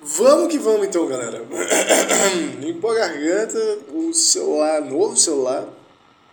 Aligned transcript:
Vamos 0.00 0.52
que 0.52 0.58
vamos 0.58 0.86
então, 0.86 1.06
galera. 1.06 1.44
Limpou 2.60 2.90
a 2.92 2.94
garganta, 2.94 3.58
o 3.92 4.12
celular, 4.12 4.80
novo 4.82 5.16
celular. 5.16 5.66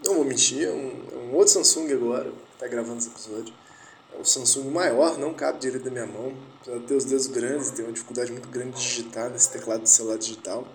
Não 0.06 0.16
vou 0.16 0.26
mentir, 0.26 0.68
é 0.68 0.72
um, 0.72 0.92
é 1.12 1.16
um 1.16 1.34
outro 1.36 1.54
Samsung 1.54 1.92
agora, 1.94 2.26
que 2.26 2.60
tá 2.60 2.68
gravando 2.68 3.00
esse 3.00 3.08
episódio. 3.08 3.54
É 4.14 4.22
o 4.22 4.26
Samsung 4.26 4.70
maior, 4.70 5.18
não 5.18 5.34
cabe 5.34 5.60
direito 5.60 5.86
da 5.86 5.92
minha 5.92 6.06
mão. 6.06 6.34
Apesar 6.62 6.80
de 6.80 6.86
ter 6.86 6.96
os 6.96 7.06
dedos 7.06 7.28
grandes, 7.28 7.72
tem 7.72 7.86
uma 7.86 7.94
dificuldade 7.94 8.32
muito 8.32 8.48
grande 8.50 8.72
de 8.72 8.82
digitar 8.82 9.30
nesse 9.30 9.50
teclado 9.52 9.84
de 9.84 9.90
celular 9.90 10.18
digital. 10.18 10.68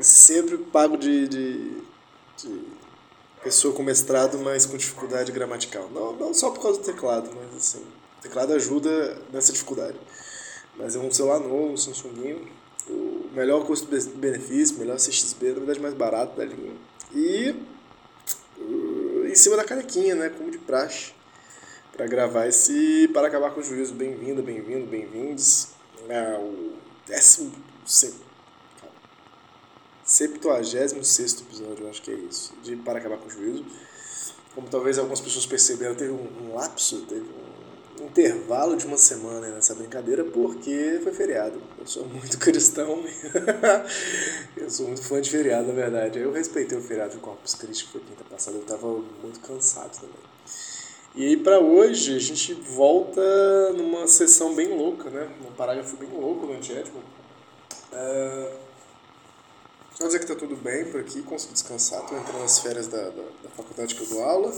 sempre 0.00 0.58
pago 0.58 0.96
de, 0.96 1.28
de, 1.28 1.70
de, 1.70 1.82
pessoa 3.48 3.72
com 3.72 3.82
mestrado, 3.82 4.38
mas 4.38 4.66
com 4.66 4.76
dificuldade 4.76 5.32
gramatical. 5.32 5.88
Não, 5.90 6.12
não 6.12 6.34
só 6.34 6.50
por 6.50 6.60
causa 6.60 6.78
do 6.78 6.84
teclado, 6.84 7.30
mas 7.34 7.56
assim, 7.56 7.78
o 7.78 8.22
teclado 8.22 8.52
ajuda 8.52 9.16
nessa 9.32 9.52
dificuldade. 9.52 9.98
Mas 10.76 10.94
é 10.94 10.98
um 10.98 11.10
celular 11.10 11.40
novo, 11.40 11.72
um 11.72 11.76
Samsunguinho. 11.76 12.46
O 12.88 13.30
melhor 13.34 13.64
custo-benefício, 13.66 14.78
melhor 14.78 14.96
CXB, 14.96 15.48
na 15.48 15.54
verdade 15.54 15.80
mais 15.80 15.94
barato 15.94 16.36
da 16.36 16.44
linha. 16.44 16.74
E 17.14 17.54
uh, 18.58 19.26
em 19.26 19.34
cima 19.34 19.56
da 19.56 19.64
canequinha, 19.64 20.14
né? 20.14 20.28
Como 20.28 20.50
de 20.50 20.58
praxe. 20.58 21.12
Para 21.92 22.06
gravar 22.06 22.46
esse 22.46 23.08
Para 23.14 23.28
Acabar 23.28 23.50
com 23.50 23.60
o 23.60 23.64
Juízo. 23.64 23.94
Bem-vindo, 23.94 24.42
bem-vindo, 24.42 24.86
bem-vindos. 24.86 25.68
É 26.08 26.38
o 26.38 26.74
décimo. 27.06 27.52
Septuagésimo 30.08 31.04
sexto 31.04 31.42
episódio, 31.42 31.84
eu 31.84 31.90
acho 31.90 32.00
que 32.00 32.10
é 32.10 32.14
isso. 32.14 32.54
De 32.62 32.74
Para 32.76 32.98
Acabar 32.98 33.18
com 33.18 33.26
o 33.26 33.30
Juízo. 33.30 33.62
Como 34.54 34.66
talvez 34.66 34.98
algumas 34.98 35.20
pessoas 35.20 35.44
perceberam, 35.44 35.94
teve 35.94 36.10
um, 36.10 36.26
um 36.44 36.54
lapso, 36.54 37.02
teve 37.02 37.26
um 38.00 38.06
intervalo 38.06 38.74
de 38.74 38.86
uma 38.86 38.96
semana 38.96 39.46
nessa 39.48 39.74
brincadeira 39.74 40.24
porque 40.24 40.98
foi 41.04 41.12
feriado. 41.12 41.60
Eu 41.78 41.86
sou 41.86 42.06
muito 42.06 42.38
cristão, 42.40 43.04
eu 44.56 44.70
sou 44.70 44.86
muito 44.86 45.02
fã 45.02 45.20
de 45.20 45.28
feriado, 45.28 45.68
na 45.68 45.74
verdade. 45.74 46.18
Eu 46.18 46.32
respeitei 46.32 46.78
o 46.78 46.80
feriado 46.80 47.12
de 47.12 47.18
Corpus 47.18 47.54
Christi, 47.54 47.84
que 47.84 47.92
foi 47.92 48.00
quinta 48.00 48.24
passada, 48.24 48.56
eu 48.56 48.62
estava 48.62 48.86
muito 48.86 49.40
cansado 49.40 49.94
também. 49.94 50.16
E 51.16 51.26
aí 51.26 51.36
para 51.36 51.60
hoje 51.60 52.16
a 52.16 52.18
gente 52.18 52.54
volta 52.54 53.74
numa 53.74 54.06
sessão 54.06 54.54
bem 54.54 54.74
louca, 54.74 55.10
né? 55.10 55.28
Um 55.46 55.52
parágrafo 55.52 55.98
bem 55.98 56.08
louco 56.08 56.46
no 56.46 56.54
antiético. 56.54 56.96
Uh, 57.92 58.67
Vou 59.98 60.06
dizer 60.06 60.20
que 60.20 60.26
tá 60.26 60.36
tudo 60.36 60.54
bem 60.54 60.84
por 60.84 61.00
aqui, 61.00 61.22
consegui 61.22 61.54
descansar, 61.54 62.06
tô 62.06 62.16
entrando 62.16 62.38
nas 62.38 62.60
férias 62.60 62.86
da, 62.86 63.02
da, 63.02 63.22
da 63.42 63.50
faculdade 63.56 63.96
que 63.96 64.02
eu 64.02 64.06
dou 64.06 64.22
aula. 64.22 64.54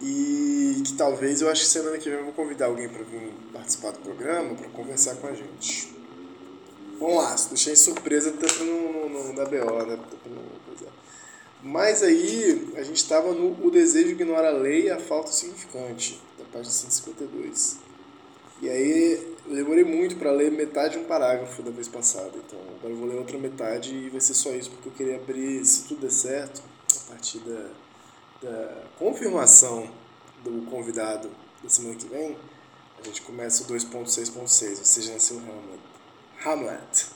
E 0.00 0.80
que 0.86 0.92
talvez 0.94 1.42
eu 1.42 1.50
acho 1.50 1.62
que 1.62 1.68
semana 1.68 1.98
que 1.98 2.08
vem 2.08 2.18
eu 2.18 2.24
vou 2.26 2.32
convidar 2.32 2.66
alguém 2.66 2.88
para 2.88 3.02
vir 3.02 3.32
participar 3.52 3.90
do 3.90 3.98
programa, 3.98 4.54
para 4.54 4.68
conversar 4.68 5.16
com 5.16 5.26
a 5.26 5.32
gente. 5.32 5.92
Vamos 7.00 7.16
lá, 7.16 7.34
deixei 7.48 7.74
surpresa 7.74 8.32
tá 8.32 8.64
no, 8.64 9.08
no, 9.08 9.34
da 9.34 9.44
BO, 9.44 9.86
né? 9.86 9.98
É. 10.82 10.86
Mas 11.60 12.04
aí 12.04 12.72
a 12.76 12.82
gente 12.84 12.98
estava 12.98 13.32
no 13.32 13.66
O 13.66 13.70
Desejo 13.72 14.10
Ignora 14.10 14.48
a 14.48 14.52
Lei 14.52 14.84
e 14.84 14.90
a 14.90 15.00
Falta 15.00 15.32
Significante, 15.32 16.20
da 16.38 16.44
página 16.44 16.72
152. 16.72 17.78
E 18.60 18.68
aí 18.68 19.31
eu 19.52 19.64
demorei 19.64 19.84
muito 19.84 20.16
para 20.16 20.30
ler 20.32 20.50
metade 20.50 20.94
de 20.94 21.00
um 21.00 21.04
parágrafo 21.04 21.62
da 21.62 21.70
vez 21.70 21.88
passada, 21.88 22.32
então 22.34 22.58
agora 22.78 22.92
eu 22.92 22.96
vou 22.96 23.08
ler 23.08 23.16
outra 23.16 23.38
metade 23.38 23.94
e 23.94 24.10
vai 24.10 24.20
ser 24.20 24.34
só 24.34 24.50
isso, 24.50 24.70
porque 24.70 24.88
eu 24.88 24.92
queria 24.92 25.16
abrir, 25.16 25.64
se 25.64 25.84
tudo 25.88 26.00
der 26.00 26.10
certo, 26.10 26.62
a 27.06 27.12
partir 27.12 27.38
da 27.38 27.70
da 28.42 28.84
confirmação 28.98 29.88
do 30.42 30.66
convidado 30.68 31.30
da 31.62 31.68
semana 31.68 31.94
que 31.94 32.06
vem, 32.06 32.36
a 33.00 33.04
gente 33.04 33.22
começa 33.22 33.62
o 33.62 33.66
2.6.6, 33.66 34.34
ou 34.78 34.84
seja, 34.84 35.12
nasceu 35.12 35.38
Hamlet. 35.38 35.80
Hamlet. 36.44 37.06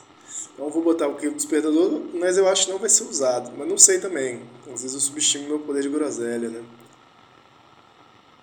Então 0.53 0.65
eu 0.65 0.71
vou 0.71 0.83
botar 0.83 1.07
o 1.07 1.15
que 1.15 1.27
o 1.27 1.33
despertador, 1.33 2.01
mas 2.13 2.37
eu 2.37 2.47
acho 2.47 2.65
que 2.65 2.71
não 2.71 2.79
vai 2.79 2.89
ser 2.89 3.03
usado. 3.03 3.51
Mas 3.57 3.67
não 3.67 3.77
sei 3.77 3.99
também. 3.99 4.41
Às 4.73 4.81
vezes 4.81 4.93
eu 4.93 4.99
subestimo 4.99 5.47
meu 5.47 5.59
poder 5.59 5.81
de 5.81 5.89
groselha, 5.89 6.49
né? 6.49 6.63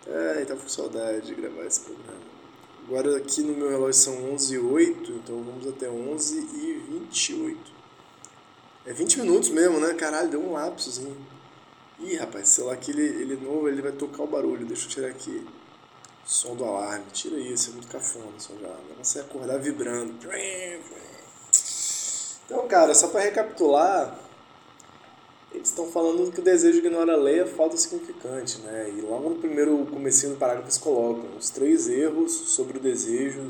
É, 0.06 0.42
então 0.42 0.56
com 0.56 0.68
saudade 0.68 1.26
de 1.26 1.34
gravar 1.34 1.64
esse 1.64 1.80
programa. 1.80 2.33
Agora 2.86 3.16
aqui 3.16 3.40
no 3.42 3.54
meu 3.54 3.70
relógio 3.70 3.94
são 3.94 4.32
11 4.32 4.54
e 4.54 4.58
08, 4.58 5.12
então 5.12 5.42
vamos 5.42 5.66
até 5.66 5.88
11 5.88 6.38
e 6.38 6.72
28. 6.90 7.58
É 8.84 8.92
20 8.92 9.20
minutos 9.20 9.48
mesmo, 9.48 9.80
né? 9.80 9.94
Caralho, 9.94 10.28
deu 10.28 10.40
um 10.40 10.52
lapsozinho. 10.52 11.16
Ih, 11.98 12.16
rapaz, 12.16 12.48
sei 12.48 12.64
lá 12.64 12.76
que 12.76 12.90
ele, 12.90 13.02
ele 13.02 13.36
novo, 13.36 13.68
ele 13.68 13.80
vai 13.80 13.92
tocar 13.92 14.24
o 14.24 14.26
barulho. 14.26 14.66
Deixa 14.66 14.84
eu 14.84 14.90
tirar 14.90 15.08
aqui. 15.08 15.46
Som 16.26 16.54
do 16.54 16.64
alarme. 16.64 17.06
Tira 17.12 17.38
isso, 17.38 17.70
é 17.70 17.72
muito 17.72 17.88
cafona 17.88 18.26
o 18.36 18.40
som 18.40 18.54
de 18.56 18.64
alarme. 18.64 18.84
Você 19.02 19.20
acordar 19.20 19.58
vibrando. 19.58 20.14
Então, 22.44 22.68
cara, 22.68 22.94
só 22.94 23.08
para 23.08 23.20
recapitular, 23.20 24.18
eles 25.54 25.68
estão 25.68 25.86
falando 25.86 26.30
que 26.32 26.40
o 26.40 26.42
desejo 26.42 26.78
ignora 26.78 27.14
a 27.14 27.16
lei 27.16 27.40
é 27.40 27.46
falta 27.46 27.76
significante, 27.76 28.58
né? 28.58 28.92
E 28.96 29.00
logo 29.00 29.30
no 29.30 29.36
primeiro 29.36 29.86
comecinho 29.86 30.32
do 30.32 30.38
parágrafo 30.38 30.66
eles 30.66 30.78
colocam 30.78 31.36
os 31.38 31.50
três 31.50 31.88
erros 31.88 32.32
sobre 32.32 32.78
o 32.78 32.80
desejo 32.80 33.40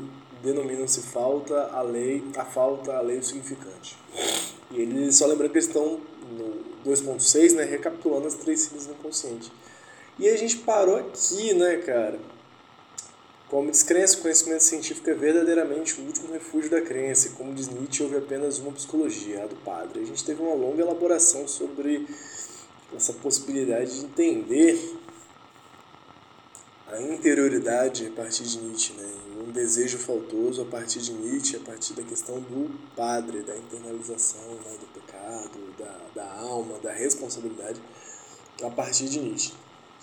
denominam-se 0.45 1.01
falta, 1.01 1.71
a 1.73 1.81
lei, 1.81 2.23
a 2.37 2.45
falta, 2.45 2.95
a 2.95 3.01
lei 3.01 3.17
o 3.17 3.23
significante. 3.23 3.97
E 4.71 4.81
eles, 4.81 5.17
só 5.17 5.25
lembrando 5.25 5.51
que 5.51 5.57
eles 5.57 5.67
estão 5.67 5.99
no 6.31 6.91
2.6, 6.91 7.53
né, 7.53 7.63
recapitulando 7.63 8.27
as 8.27 8.35
três 8.35 8.61
siglas 8.61 8.85
do 8.85 8.93
inconsciente. 8.93 9.51
E 10.19 10.29
a 10.29 10.37
gente 10.37 10.57
parou 10.57 10.97
aqui, 10.97 11.53
né, 11.53 11.77
cara? 11.77 12.19
Como 13.49 13.69
descrença, 13.69 14.17
o 14.17 14.21
conhecimento 14.21 14.63
científico 14.63 15.07
é 15.07 15.13
verdadeiramente 15.13 16.01
o 16.01 16.03
último 16.03 16.33
refúgio 16.33 16.71
da 16.71 16.81
crença, 16.81 17.29
como 17.37 17.53
diz 17.53 17.67
Nietzsche, 17.67 18.01
houve 18.01 18.17
apenas 18.17 18.57
uma 18.57 18.71
psicologia, 18.71 19.43
a 19.43 19.47
do 19.47 19.55
padre. 19.57 20.01
A 20.01 20.05
gente 20.05 20.25
teve 20.25 20.41
uma 20.41 20.55
longa 20.55 20.81
elaboração 20.81 21.47
sobre 21.47 22.07
essa 22.95 23.13
possibilidade 23.13 23.99
de 23.99 24.05
entender 24.05 24.97
a 26.87 27.01
interioridade 27.01 28.07
a 28.07 28.11
partir 28.11 28.43
de 28.43 28.57
Nietzsche, 28.57 28.93
né? 28.93 29.11
um 29.47 29.51
desejo 29.51 29.99
faltoso 29.99 30.63
a 30.63 30.65
partir 30.65 30.99
de 30.99 31.13
Nietzsche, 31.13 31.55
a 31.55 31.59
partir 31.59 31.93
da 31.93 32.01
questão 32.01 32.39
do 32.39 32.71
padre, 32.95 33.41
da 33.41 33.55
internalização 33.55 34.41
né? 34.41 34.75
do 34.79 34.87
pecado, 35.01 35.59
da, 35.77 36.23
da 36.23 36.39
alma, 36.39 36.79
da 36.79 36.91
responsabilidade, 36.91 37.79
a 38.63 38.69
partir 38.71 39.07
de 39.07 39.19
Nietzsche. 39.19 39.53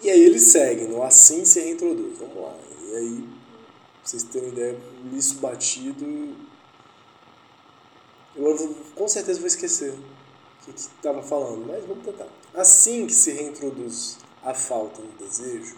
E 0.00 0.10
aí 0.10 0.20
eles 0.20 0.44
seguem, 0.44 0.86
no 0.86 1.02
assim 1.02 1.44
se 1.44 1.60
reintroduz. 1.60 2.18
Vamos 2.18 2.36
lá. 2.36 2.71
E 2.92 2.94
aí, 2.94 3.22
pra 3.22 4.04
vocês 4.04 4.22
terem 4.24 4.50
ideia, 4.50 4.78
isso 5.14 5.36
batido. 5.36 6.36
Eu 8.36 8.76
com 8.94 9.08
certeza 9.08 9.38
vou 9.38 9.46
esquecer 9.46 9.94
o 9.94 10.64
que 10.64 10.78
estava 10.78 11.22
falando, 11.22 11.66
mas 11.66 11.82
vamos 11.86 12.04
tentar. 12.04 12.28
Assim 12.52 13.06
que 13.06 13.14
se 13.14 13.32
reintroduz 13.32 14.18
a 14.44 14.52
falta 14.52 15.00
no 15.00 15.12
desejo, 15.12 15.74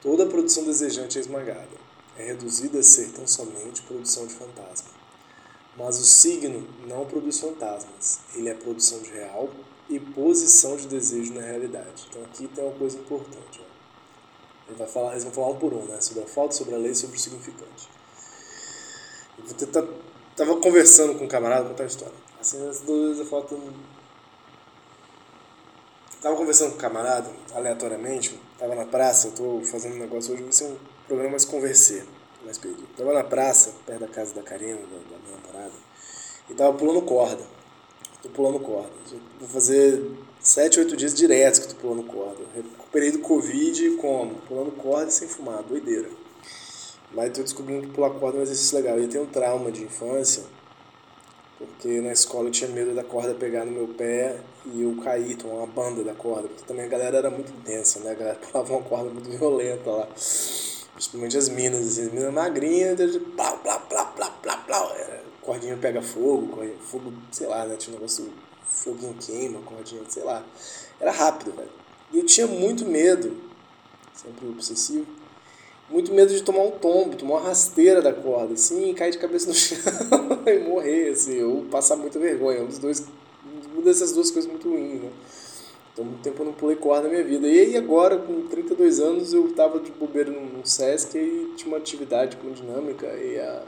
toda 0.00 0.22
a 0.22 0.28
produção 0.28 0.62
desejante 0.62 1.18
é 1.18 1.20
esmagada. 1.20 1.86
É 2.16 2.26
reduzida 2.26 2.78
a 2.78 2.82
ser 2.82 3.10
tão 3.10 3.26
somente 3.26 3.82
produção 3.82 4.24
de 4.28 4.34
fantasma. 4.34 4.88
Mas 5.76 5.98
o 5.98 6.04
signo 6.04 6.66
não 6.86 7.06
produz 7.06 7.40
fantasmas, 7.40 8.20
ele 8.36 8.48
é 8.48 8.54
produção 8.54 9.00
de 9.00 9.10
real 9.10 9.50
e 9.90 9.98
posição 9.98 10.76
de 10.76 10.86
desejo 10.86 11.34
na 11.34 11.42
realidade. 11.42 12.06
Então 12.08 12.22
aqui 12.22 12.46
tem 12.46 12.64
uma 12.64 12.78
coisa 12.78 12.96
importante. 12.96 13.60
Ó. 13.60 13.75
Ele 14.68 14.76
vai 14.76 14.86
falar, 14.86 15.12
eles 15.12 15.24
vão 15.24 15.32
falar 15.32 15.48
um 15.48 15.58
por 15.58 15.72
um, 15.72 15.84
né? 15.84 16.00
Sobre 16.00 16.24
a 16.24 16.26
falta, 16.26 16.54
sobre 16.54 16.74
a 16.74 16.78
lei 16.78 16.94
sobre 16.94 17.16
o 17.16 17.20
significante. 17.20 17.88
Eu 19.38 19.54
tentar, 19.54 19.84
tava 20.34 20.56
conversando 20.56 21.16
com 21.16 21.24
um 21.24 21.28
camarada, 21.28 21.68
contar 21.68 21.84
a 21.84 21.86
história. 21.86 22.14
Assim, 22.40 22.68
as 22.68 22.80
duas 22.80 23.18
eu 23.18 23.26
falta. 23.26 23.56
Tava 26.20 26.36
conversando 26.36 26.70
com 26.70 26.76
um 26.76 26.80
camarada, 26.80 27.30
aleatoriamente, 27.54 28.40
tava 28.58 28.74
na 28.74 28.84
praça, 28.84 29.28
eu 29.28 29.32
tô 29.32 29.60
fazendo 29.64 29.94
um 29.94 29.98
negócio 29.98 30.34
hoje, 30.34 30.42
vai 30.42 30.52
ser 30.52 30.64
um 30.64 30.76
programa 31.06 31.32
mais 31.32 31.44
conversar, 31.44 32.04
mais 32.44 32.58
perdido. 32.58 32.88
Tava 32.96 33.12
na 33.12 33.22
praça, 33.22 33.74
perto 33.84 34.00
da 34.00 34.08
casa 34.08 34.34
da 34.34 34.42
Karina, 34.42 34.76
da, 34.76 34.82
da 34.82 35.18
minha 35.22 35.36
namorada, 35.36 35.74
e 36.50 36.54
tava 36.54 36.76
pulando 36.76 37.02
corda 37.02 37.44
tô 38.26 38.28
pulando 38.30 38.60
corda. 38.60 38.90
Vou 39.40 39.48
fazer 39.48 40.02
sete, 40.40 40.78
oito 40.78 40.96
dias 40.96 41.14
diretos 41.14 41.60
que 41.60 41.68
tô 41.68 41.74
pulando 41.76 42.04
corda. 42.04 42.42
Recuperei 42.54 43.10
do 43.10 43.18
Covid 43.20 43.96
como? 43.96 44.34
Pulando 44.48 44.72
corda 44.72 45.08
e 45.08 45.12
sem 45.12 45.28
fumar, 45.28 45.62
doideira. 45.62 46.08
Mas 47.12 47.32
tô 47.32 47.42
descobrindo 47.42 47.86
que 47.86 47.92
pular 47.94 48.10
corda 48.10 48.38
é 48.38 48.40
um 48.40 48.42
exercício 48.42 48.76
legal. 48.76 48.98
Eu 48.98 49.08
tenho 49.08 49.24
um 49.24 49.28
trauma 49.28 49.70
de 49.70 49.82
infância, 49.82 50.42
porque 51.58 52.00
na 52.00 52.12
escola 52.12 52.48
eu 52.48 52.52
tinha 52.52 52.68
medo 52.68 52.94
da 52.94 53.04
corda 53.04 53.34
pegar 53.34 53.64
no 53.64 53.72
meu 53.72 53.88
pé 53.88 54.38
e 54.66 54.82
eu 54.82 54.96
cair, 55.02 55.36
tomar 55.36 55.54
uma 55.54 55.66
banda 55.66 56.02
da 56.02 56.14
corda. 56.14 56.48
Porque 56.48 56.64
também 56.64 56.84
a 56.84 56.88
galera 56.88 57.18
era 57.18 57.30
muito 57.30 57.52
intensa, 57.52 58.00
né? 58.00 58.10
A 58.10 58.14
galera 58.14 58.38
pulava 58.52 58.72
uma 58.74 58.82
corda 58.82 59.10
muito 59.10 59.30
violenta 59.30 59.90
lá. 59.90 60.08
Principalmente 60.94 61.36
as 61.36 61.48
minas, 61.48 61.86
assim, 61.86 62.06
as 62.06 62.12
minas 62.12 62.32
magrinhas, 62.32 63.16
plá, 63.36 63.52
plá, 63.52 63.78
plá, 63.78 64.04
plá, 64.06 64.30
plá, 64.30 64.56
plá. 64.56 64.94
Era, 64.96 65.24
cordinha 65.46 65.76
pega 65.76 66.02
fogo, 66.02 66.48
cordinha, 66.48 66.76
fogo, 66.80 67.12
sei 67.30 67.46
lá, 67.46 67.64
né? 67.64 67.76
Tinha 67.76 67.94
um 67.94 68.00
negócio, 68.00 68.28
foguinho 68.66 69.14
queima, 69.14 69.60
cordinha, 69.60 70.02
sei 70.08 70.24
lá. 70.24 70.44
Era 71.00 71.12
rápido, 71.12 71.52
velho. 71.52 71.70
E 72.12 72.18
eu 72.18 72.26
tinha 72.26 72.48
muito 72.48 72.84
medo, 72.84 73.36
sempre 74.12 74.48
obsessivo, 74.48 75.06
muito 75.88 76.12
medo 76.12 76.34
de 76.34 76.42
tomar 76.42 76.64
um 76.64 76.72
tombo, 76.72 77.16
tomar 77.16 77.36
uma 77.36 77.48
rasteira 77.48 78.02
da 78.02 78.12
corda, 78.12 78.54
assim, 78.54 78.90
e 78.90 78.94
cair 78.94 79.12
de 79.12 79.18
cabeça 79.18 79.46
no 79.46 79.54
chão 79.54 79.78
e 80.46 80.58
morrer, 80.58 81.10
assim, 81.10 81.40
ou 81.42 81.62
passar 81.66 81.94
muita 81.96 82.18
vergonha. 82.18 82.62
Um 82.62 82.66
dos 82.66 82.78
dois, 82.78 83.06
uma 83.72 83.82
dessas 83.82 84.12
duas 84.12 84.32
coisas 84.32 84.50
muito 84.50 84.68
ruins, 84.68 85.00
né? 85.00 85.10
Então, 85.92 86.04
muito 86.04 86.22
tempo 86.22 86.42
eu 86.42 86.46
não 86.46 86.52
pulei 86.52 86.76
corda 86.76 87.04
na 87.04 87.08
minha 87.08 87.24
vida. 87.24 87.46
E 87.46 87.58
aí, 87.58 87.76
agora, 87.76 88.18
com 88.18 88.42
32 88.48 89.00
anos, 89.00 89.32
eu 89.32 89.50
tava 89.54 89.80
de 89.80 89.90
bobeira 89.92 90.30
no, 90.30 90.66
Sesc 90.66 91.16
e 91.16 91.54
tinha 91.56 91.68
uma 91.68 91.78
atividade 91.78 92.36
com 92.36 92.50
dinâmica 92.50 93.06
e 93.06 93.38
a, 93.38 93.62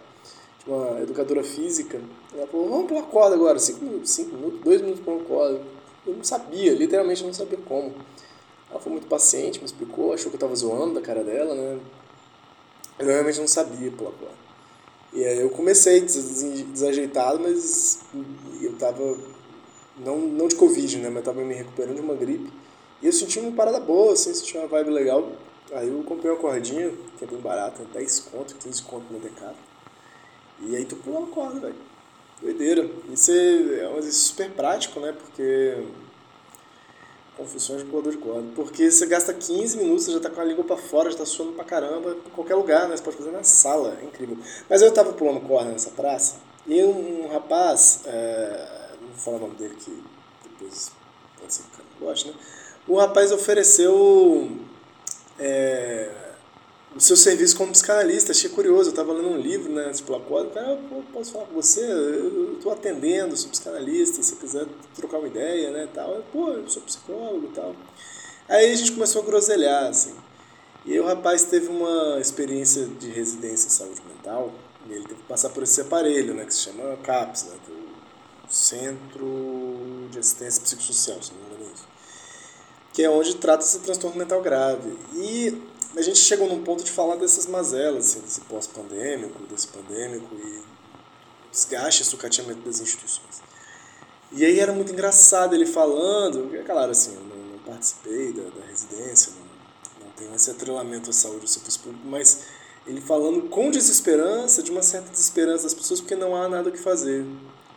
uma 0.66 1.00
educadora 1.00 1.42
física. 1.42 2.00
Ela 2.34 2.46
falou: 2.46 2.68
Vamos 2.68 2.88
pular 2.88 3.02
corda 3.02 3.34
agora, 3.34 3.58
5 3.58 3.84
minutos, 3.84 4.10
5 4.10 4.36
minutos, 4.36 4.60
2 4.60 4.80
minutos 4.80 5.04
pulando 5.04 5.24
corda. 5.24 5.60
Eu 6.06 6.14
não 6.14 6.24
sabia, 6.24 6.72
literalmente 6.74 7.24
não 7.24 7.32
sabia 7.32 7.58
como. 7.66 7.94
Ela 8.70 8.80
foi 8.80 8.92
muito 8.92 9.06
paciente, 9.06 9.58
me 9.58 9.66
explicou, 9.66 10.12
achou 10.12 10.30
que 10.30 10.36
eu 10.36 10.40
tava 10.40 10.54
zoando 10.54 10.94
da 10.94 11.00
cara 11.00 11.24
dela, 11.24 11.54
né? 11.54 11.78
Eu 12.98 13.06
realmente 13.06 13.40
não 13.40 13.48
sabia 13.48 13.90
pular 13.90 14.12
corda. 14.12 14.48
E 15.12 15.24
aí 15.24 15.40
eu 15.40 15.50
comecei 15.50 16.00
desajeitado, 16.02 17.40
mas 17.40 18.00
eu 18.60 18.74
tava 18.74 19.16
não, 19.98 20.18
não 20.18 20.48
de 20.48 20.54
Covid, 20.54 20.98
né? 20.98 21.08
Mas 21.08 21.24
tava 21.24 21.42
me 21.42 21.54
recuperando 21.54 21.96
de 21.96 22.00
uma 22.00 22.14
gripe. 22.14 22.50
E 23.00 23.06
eu 23.06 23.12
senti 23.12 23.38
uma 23.38 23.52
parada 23.52 23.80
boa, 23.80 24.12
assim, 24.12 24.34
senti 24.34 24.56
uma 24.56 24.66
vibe 24.66 24.90
legal. 24.90 25.30
Aí 25.72 25.88
eu 25.88 26.02
comprei 26.02 26.30
uma 26.30 26.40
cordinha, 26.40 26.92
que 27.16 27.24
é 27.24 27.26
bem 27.26 27.38
barata, 27.38 27.84
10 27.92 28.20
conto, 28.20 28.54
15 28.56 28.82
conto 28.82 29.12
no 29.12 29.18
mercado. 29.18 29.56
E 30.60 30.76
aí 30.76 30.84
tu 30.84 30.96
pula 30.96 31.20
uma 31.20 31.28
corda, 31.28 31.60
velho. 31.60 31.74
Doideira. 32.40 32.88
Isso 33.10 33.30
é, 33.30 33.80
é 33.80 33.88
um 33.88 33.98
exercício 33.98 34.28
super 34.28 34.50
prático, 34.50 35.00
né? 35.00 35.12
Porque. 35.12 35.84
Confissões 37.36 37.84
de 37.84 37.88
pulador 37.88 38.12
de 38.12 38.18
corda. 38.18 38.48
Porque 38.56 38.90
você 38.90 39.06
gasta 39.06 39.32
15 39.32 39.78
minutos, 39.78 40.04
você 40.04 40.12
já 40.12 40.20
tá 40.20 40.30
com 40.30 40.40
a 40.40 40.44
língua 40.44 40.64
pra 40.64 40.76
fora, 40.76 41.10
já 41.10 41.18
tá 41.18 41.24
suando 41.24 41.52
pra 41.52 41.64
caramba, 41.64 42.16
em 42.26 42.30
qualquer 42.30 42.56
lugar, 42.56 42.88
né? 42.88 42.96
Você 42.96 43.02
pode 43.02 43.16
fazer 43.16 43.30
na 43.30 43.44
sala, 43.44 43.96
é 44.02 44.04
incrível. 44.04 44.36
Mas 44.68 44.82
eu 44.82 44.92
tava 44.92 45.12
pulando 45.12 45.40
corda 45.46 45.70
nessa 45.70 45.90
praça, 45.90 46.36
e 46.66 46.82
um, 46.82 47.26
um 47.26 47.28
rapaz. 47.28 48.02
É 48.06 48.78
vou 49.08 49.16
falar 49.16 49.36
o 49.36 49.40
nome 49.40 49.54
dele 49.56 49.74
que 49.74 50.02
depois 50.44 50.92
pode 51.38 51.52
ser 51.52 51.62
que 51.62 51.68
o 51.68 51.72
cara 51.72 51.88
não 52.00 52.06
goste, 52.06 52.28
né? 52.28 52.34
O 52.86 52.96
rapaz 52.96 53.32
ofereceu 53.32 54.50
é, 55.38 56.10
o 56.96 57.00
seu 57.00 57.16
serviço 57.16 57.56
como 57.56 57.72
psicanalista, 57.72 58.32
achei 58.32 58.50
curioso, 58.50 58.88
eu 58.88 58.90
estava 58.90 59.12
lendo 59.12 59.28
um 59.28 59.36
livro, 59.36 59.72
né, 59.72 59.90
tipo, 59.92 60.12
o 60.14 60.50
cara, 60.50 60.70
eu 60.70 61.04
posso 61.12 61.32
falar 61.32 61.46
com 61.46 61.54
você, 61.54 61.82
eu 61.82 62.54
estou 62.54 62.72
atendendo, 62.72 63.36
sou 63.36 63.50
psicanalista, 63.50 64.22
se 64.22 64.36
quiser 64.36 64.66
trocar 64.96 65.18
uma 65.18 65.28
ideia, 65.28 65.70
né, 65.70 65.88
tal, 65.94 66.14
eu, 66.14 66.24
pô, 66.32 66.50
eu 66.50 66.68
sou 66.68 66.82
psicólogo 66.82 67.48
e 67.52 67.54
tal. 67.54 67.76
Aí 68.48 68.72
a 68.72 68.74
gente 68.74 68.92
começou 68.92 69.22
a 69.22 69.24
groselhar, 69.24 69.86
assim, 69.86 70.14
e 70.84 70.98
o 70.98 71.04
rapaz 71.04 71.44
teve 71.44 71.68
uma 71.68 72.18
experiência 72.18 72.86
de 72.86 73.08
residência 73.08 73.66
em 73.66 73.70
saúde 73.70 74.02
mental, 74.08 74.52
e 74.88 74.92
ele 74.92 75.04
teve 75.04 75.20
que 75.20 75.28
passar 75.28 75.50
por 75.50 75.62
esse 75.62 75.80
aparelho, 75.80 76.34
né, 76.34 76.44
que 76.44 76.54
se 76.54 76.60
chama 76.60 76.96
CAPS, 77.02 77.44
né, 77.44 77.56
que 77.66 77.78
Centro 78.48 80.08
de 80.10 80.18
Assistência 80.18 80.62
Psicossocial, 80.62 81.22
se 81.22 81.32
não 81.32 81.40
me 81.40 81.46
engano 81.54 81.70
é. 81.70 81.88
Que 82.94 83.02
é 83.04 83.10
onde 83.10 83.36
trata-se 83.36 83.78
transtorno 83.80 84.16
mental 84.16 84.40
grave. 84.40 84.96
E 85.14 85.62
a 85.98 86.02
gente 86.02 86.18
chegou 86.18 86.48
num 86.48 86.62
ponto 86.62 86.84
de 86.84 86.92
falar 86.92 87.16
dessas 87.16 87.46
mazelas, 87.46 88.06
assim, 88.06 88.20
desse 88.20 88.40
pós-pandêmico, 88.42 89.42
desse 89.46 89.66
pandêmico 89.66 90.32
e 90.34 90.62
desgaste 91.50 92.04
sucateamento 92.04 92.60
das 92.60 92.80
instituições. 92.80 93.42
E 94.30 94.44
aí 94.44 94.60
era 94.60 94.72
muito 94.72 94.92
engraçado 94.92 95.54
ele 95.54 95.66
falando, 95.66 96.54
é 96.54 96.62
claro, 96.62 96.92
assim, 96.92 97.14
eu 97.14 97.22
não, 97.22 97.52
não 97.52 97.58
participei 97.60 98.32
da, 98.32 98.42
da 98.42 98.66
residência, 98.66 99.32
não, 99.32 100.06
não 100.06 100.12
tenho 100.12 100.34
esse 100.34 100.50
atrelamento 100.50 101.10
à 101.10 101.12
saúde 101.12 101.40
do 101.40 101.48
serviço 101.48 101.80
público, 101.80 102.06
mas 102.06 102.44
ele 102.86 103.00
falando 103.00 103.48
com 103.48 103.70
desesperança, 103.70 104.62
de 104.62 104.70
uma 104.70 104.82
certa 104.82 105.10
desesperança 105.10 105.64
das 105.64 105.74
pessoas, 105.74 106.00
porque 106.00 106.14
não 106.14 106.36
há 106.36 106.48
nada 106.48 106.70
que 106.70 106.78
fazer 106.78 107.26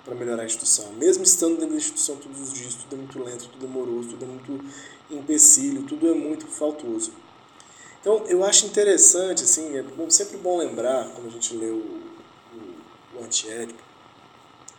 para 0.06 0.14
melhorar 0.14 0.44
a 0.44 0.46
instituição. 0.46 0.92
Mesmo 0.94 1.24
estando 1.24 1.56
dentro 1.56 1.72
da 1.72 1.78
instituição 1.78 2.18
todos 2.18 2.40
os 2.40 2.54
dias, 2.54 2.76
tudo 2.76 2.94
é 2.94 2.98
muito 2.98 3.24
lento, 3.24 3.50
tudo 3.50 3.66
é 3.66 3.70
moroso, 3.70 4.10
tudo 4.10 4.26
é 4.26 4.28
muito 4.28 4.60
empecilho, 5.10 5.84
tudo 5.84 6.08
é 6.08 6.14
muito 6.14 6.46
faltoso. 6.46 7.12
Então, 8.02 8.24
eu 8.28 8.44
acho 8.44 8.66
interessante, 8.66 9.44
assim, 9.44 9.78
é 9.78 10.10
sempre 10.10 10.38
bom 10.38 10.58
lembrar, 10.58 11.08
quando 11.14 11.28
a 11.28 11.30
gente 11.30 11.56
lê 11.56 11.68
o, 11.68 11.78
o, 11.78 13.20
o 13.20 13.24
Antiédipo, 13.24 13.80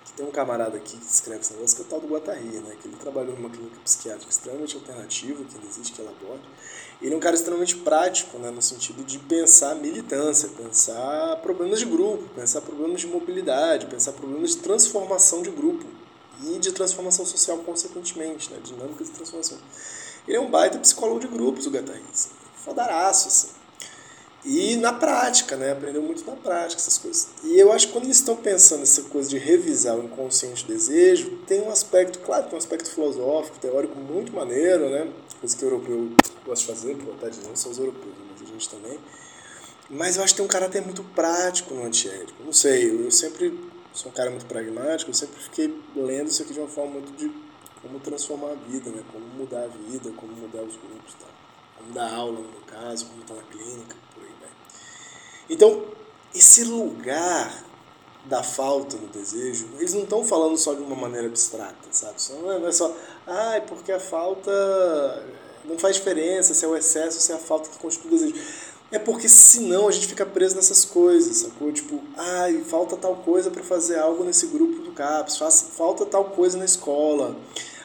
que 0.05 0.13
tem 0.15 0.27
um 0.27 0.33
camarada 0.33 0.77
aqui 0.77 0.97
que 0.97 1.07
escreve 1.07 1.41
esse 1.41 1.55
negócio, 1.55 1.77
que 1.77 1.83
é 1.83 1.87
o 1.87 1.89
tal 1.89 2.01
do 2.01 2.09
Guattari, 2.09 2.41
né? 2.41 2.77
Que 2.83 2.89
ele 2.89 2.97
trabalhou 2.97 3.37
numa 3.37 3.49
clínica 3.49 3.79
psiquiátrica 3.85 4.29
extremamente 4.29 4.75
alternativa, 4.77 5.45
que 5.45 5.57
não 5.57 5.71
existe, 5.71 5.93
que 5.93 6.01
ela 6.01 6.11
aborda. 6.11 6.43
Ele 7.01 7.15
é 7.15 7.17
um 7.17 7.21
cara 7.21 7.37
extremamente 7.37 7.77
prático, 7.77 8.39
né? 8.39 8.51
No 8.51 8.61
sentido 8.61 9.05
de 9.05 9.21
pensar 9.21 9.77
militância, 9.77 10.49
pensar 10.49 11.37
problemas 11.43 11.79
de 11.79 11.87
grupo, 11.87 12.29
pensar 12.35 12.61
problemas 12.61 13.01
de 13.01 13.07
mobilidade, 13.07 13.87
pensar 13.87 14.13
problemas 14.13 14.51
de 14.51 14.57
transformação 14.57 15.43
de 15.43 15.51
grupo 15.51 15.87
e 16.45 16.59
de 16.59 16.73
transformação 16.73 17.25
social, 17.25 17.59
consequentemente, 17.59 18.51
né? 18.51 18.59
Dinâmicas 18.65 19.07
de 19.07 19.15
transformação. 19.15 19.59
Ele 20.27 20.37
é 20.37 20.41
um 20.41 20.51
baita 20.51 20.77
psicólogo 20.79 21.21
de 21.21 21.29
grupos, 21.29 21.67
o 21.67 21.71
Guattari. 21.71 22.03
Assim. 22.13 22.42
Fodaraço, 22.65 23.29
assim. 23.29 23.49
E 24.45 24.77
na 24.77 24.93
prática, 24.93 25.57
né? 25.57 25.73
Aprendeu 25.73 26.03
muito 26.03 26.25
na 26.29 26.35
prática 26.35 26.81
essas 26.81 26.99
coisas. 26.99 27.29
E 27.45 27.59
eu 27.59 27.73
acho 27.73 27.87
que 27.87 27.93
quando 27.93 28.05
eles 28.05 28.17
estão 28.17 28.35
pensando 28.35 28.81
nessa 28.81 29.03
coisa 29.03 29.29
de 29.29 29.39
revisar 29.39 29.97
o 29.97 30.05
inconsciente 30.05 30.67
desejo, 30.67 31.39
tem 31.47 31.61
um 31.63 31.71
aspecto, 31.71 32.19
claro, 32.21 32.45
tem 32.45 32.55
um 32.55 32.59
aspecto 32.59 32.91
filosófico, 32.91 33.59
teórico 33.59 33.97
muito 33.99 34.33
maneiro, 34.33 34.91
né? 34.91 35.13
Coisa 35.39 35.57
que 35.57 35.65
o 35.65 35.69
europeu 35.69 36.11
gosta 36.45 36.73
de 36.73 36.81
fazer, 36.81 36.97
por 36.97 37.07
vontade 37.07 37.39
não 37.47 37.55
são 37.55 37.71
os 37.71 37.79
europeus, 37.79 38.15
mas 38.31 38.43
a 38.43 38.53
gente 38.53 38.69
também. 38.69 38.99
Mas 39.89 40.17
eu 40.17 40.25
acho 40.25 40.35
que 40.35 40.39
tem 40.39 40.47
um 40.47 40.49
caráter 40.49 40.83
muito 40.83 41.05
prático 41.05 41.75
no 41.75 41.85
antiético. 41.85 42.43
Não 42.45 42.53
sei, 42.53 42.91
eu 42.91 43.11
sempre 43.11 43.59
sou 43.93 44.11
um 44.11 44.15
cara 44.15 44.31
muito 44.31 44.47
pragmático, 44.47 45.11
eu 45.11 45.15
sempre 45.15 45.41
fiquei 45.41 45.73
lendo 45.95 46.29
isso 46.29 46.43
aqui 46.43 46.53
de 46.53 46.59
uma 46.59 46.69
forma 46.69 46.93
muito 46.93 47.13
de 47.13 47.31
como 47.81 48.01
transformar 48.01 48.53
a 48.53 48.55
vida, 48.55 48.91
né? 48.91 49.03
Como 49.13 49.25
mudar 49.37 49.65
a 49.65 49.69
vida, 49.69 50.11
como 50.17 50.33
mudar 50.33 50.63
os 50.63 50.77
grupos, 50.77 51.15
tal. 51.21 51.42
Como 51.87 52.01
aula, 52.01 52.41
no 52.41 52.61
caso, 52.67 53.07
como 53.07 53.23
estar 53.23 53.35
na 53.35 53.43
clínica 53.43 54.03
então, 55.53 55.83
esse 56.35 56.65
lugar 56.65 57.65
da 58.25 58.43
falta 58.43 58.97
no 58.97 59.09
desejo, 59.09 59.69
eles 59.79 59.93
não 59.93 60.05
estão 60.05 60.25
falando 60.25 60.57
só 60.57 60.73
de 60.73 60.81
uma 60.81 60.97
maneira 60.97 61.27
abstrata, 61.27 61.89
sabe? 61.91 62.17
Não 62.41 62.67
é 62.67 62.73
só, 62.73 62.97
ai, 63.27 63.59
ah, 63.59 63.61
porque 63.61 63.93
a 63.93 64.01
falta 64.01 64.51
não 65.65 65.79
faz 65.79 65.97
diferença 65.97 66.55
se 66.55 66.65
é 66.65 66.69
o 66.69 66.75
excesso, 66.75 67.21
se 67.21 67.33
é 67.33 67.35
a 67.35 67.39
falta 67.39 67.69
que 67.69 67.79
constitui 67.79 68.09
o 68.09 68.15
desejo. 68.15 68.35
É 68.91 68.99
porque 68.99 69.29
senão 69.29 69.89
a 69.89 69.91
gente 69.91 70.07
fica 70.07 70.25
preso 70.25 70.57
nessas 70.57 70.87
coisas, 70.87 71.39
sacou? 71.39 71.71
Tipo, 71.71 72.01
ai, 72.17 72.63
falta 72.65 72.97
tal 72.97 73.17
coisa 73.17 73.51
para 73.51 73.63
fazer 73.63 73.99
algo 73.99 74.25
nesse 74.25 74.47
grupo 74.47 74.81
do 74.83 74.93
CAPS, 74.93 75.39
falta 75.77 76.07
tal 76.07 76.27
coisa 76.27 76.57
na 76.57 76.65
escola. 76.65 77.37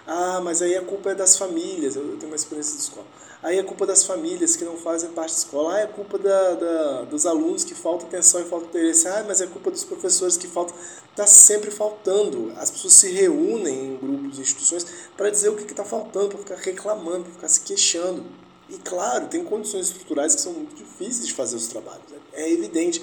Ah, 0.06 0.40
mas 0.42 0.62
aí 0.62 0.76
a 0.76 0.82
culpa 0.82 1.12
é 1.12 1.16
das 1.16 1.38
famílias. 1.38 1.98
Eu 1.98 2.16
tenho 2.18 2.32
uma 2.32 2.36
experiência 2.36 2.76
de 2.76 2.84
escola. 2.84 3.08
Aí 3.42 3.60
é 3.60 3.64
culpa 3.64 3.86
das 3.86 4.04
famílias 4.04 4.56
que 4.56 4.66
não 4.66 4.78
fazem 4.78 5.12
parte 5.12 5.32
da 5.32 5.38
escola. 5.38 5.76
Ah, 5.76 5.80
é 5.82 5.88
culpa 5.88 6.18
da, 6.18 6.56
da, 6.56 7.02
dos 7.04 7.26
alunos 7.26 7.64
que 7.64 7.76
falta 7.76 8.06
atenção 8.06 8.42
e 8.42 8.46
falta 8.46 8.66
interesse. 8.66 9.08
Ah, 9.08 9.24
mas 9.28 9.42
é 9.42 9.48
culpa 9.48 9.70
dos 9.70 9.84
professores 9.84 10.38
que 10.38 10.48
faltam. 10.48 10.76
Está 11.12 11.28
sempre 11.28 11.70
faltando. 11.70 12.52
As 12.58 12.72
pessoas 12.72 12.94
se 12.94 13.12
reúnem 13.12 13.94
em 13.94 13.98
grupos, 13.98 14.40
instituições, 14.40 14.86
para 15.16 15.30
dizer 15.30 15.50
o 15.50 15.56
que 15.56 15.64
está 15.64 15.84
faltando, 15.84 16.30
para 16.30 16.40
ficar 16.40 16.56
reclamando, 16.56 17.26
para 17.26 17.34
ficar 17.34 17.48
se 17.48 17.62
queixando. 17.62 18.26
E 18.70 18.78
claro, 18.80 19.28
tem 19.28 19.44
condições 19.44 19.88
estruturais 19.88 20.34
que 20.34 20.42
são 20.42 20.54
muito 20.54 20.76
difíceis 20.76 21.28
de 21.28 21.34
fazer 21.34 21.58
os 21.58 21.68
trabalhos. 21.68 22.10
Né? 22.10 22.18
É 22.34 22.52
evidente. 22.52 23.02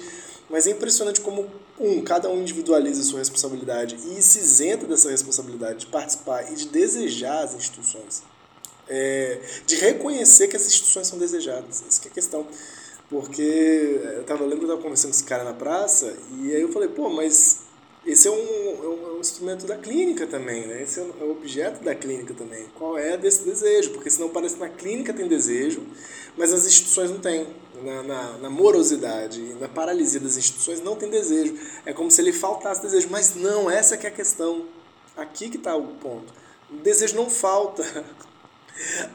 Mas 0.49 0.67
é 0.67 0.71
impressionante 0.71 1.21
como, 1.21 1.49
um, 1.79 2.01
cada 2.01 2.29
um 2.29 2.41
individualiza 2.41 3.01
a 3.01 3.03
sua 3.05 3.19
responsabilidade 3.19 3.95
e 3.95 4.21
se 4.21 4.39
isenta 4.39 4.85
dessa 4.85 5.09
responsabilidade 5.09 5.79
de 5.79 5.85
participar 5.87 6.51
e 6.51 6.55
de 6.55 6.67
desejar 6.67 7.43
as 7.43 7.55
instituições 7.55 8.21
é, 8.87 9.39
de 9.65 9.75
reconhecer 9.75 10.47
que 10.47 10.55
as 10.55 10.65
instituições 10.65 11.07
são 11.07 11.17
desejadas. 11.17 11.83
Isso 11.87 12.01
que 12.01 12.07
é 12.07 12.11
a 12.11 12.13
questão. 12.13 12.47
Porque 13.09 14.01
eu 14.15 14.23
tava, 14.23 14.43
lembro 14.43 14.59
que 14.59 14.63
eu 14.63 14.69
estava 14.69 14.81
conversando 14.81 15.11
com 15.11 15.17
esse 15.17 15.23
cara 15.23 15.43
na 15.43 15.53
praça, 15.53 16.15
e 16.41 16.55
aí 16.55 16.61
eu 16.61 16.71
falei, 16.71 16.89
pô, 16.89 17.07
mas 17.09 17.59
esse 18.05 18.27
é 18.27 18.31
um, 18.31 18.35
é 18.35 18.87
um, 18.87 19.07
é 19.07 19.13
um, 19.13 19.19
instrumento 19.19 19.65
da 19.65 19.75
clínica 19.75 20.27
também, 20.27 20.67
né? 20.67 20.83
Esse 20.83 20.99
é 20.99 21.03
o 21.03 21.31
objeto 21.31 21.83
da 21.83 21.95
clínica 21.95 22.35
também. 22.35 22.65
Qual 22.75 22.97
é 22.97 23.17
desse 23.17 23.43
desejo? 23.43 23.91
Porque 23.91 24.11
senão 24.11 24.29
parece 24.29 24.55
que 24.55 24.61
na 24.61 24.69
clínica 24.69 25.11
tem 25.11 25.27
desejo, 25.27 25.83
mas 26.37 26.53
as 26.53 26.67
instituições 26.67 27.09
não 27.09 27.19
têm. 27.19 27.47
Na, 27.83 28.03
na, 28.03 28.37
na 28.37 28.49
morosidade, 28.49 29.41
na 29.59 29.67
paralisia 29.67 30.19
das 30.19 30.37
instituições 30.37 30.81
não 30.81 30.95
tem 30.95 31.09
desejo. 31.09 31.57
É 31.85 31.93
como 31.93 32.09
se 32.09 32.21
ele 32.21 32.31
faltasse 32.31 32.81
desejo. 32.81 33.07
Mas 33.09 33.35
não, 33.35 33.69
essa 33.69 33.97
que 33.97 34.05
é 34.05 34.09
a 34.09 34.13
questão. 34.13 34.65
Aqui 35.17 35.49
que 35.49 35.57
está 35.57 35.75
o 35.75 35.87
ponto. 35.95 36.31
O 36.71 36.77
desejo 36.77 37.15
não 37.15 37.29
falta. 37.29 37.83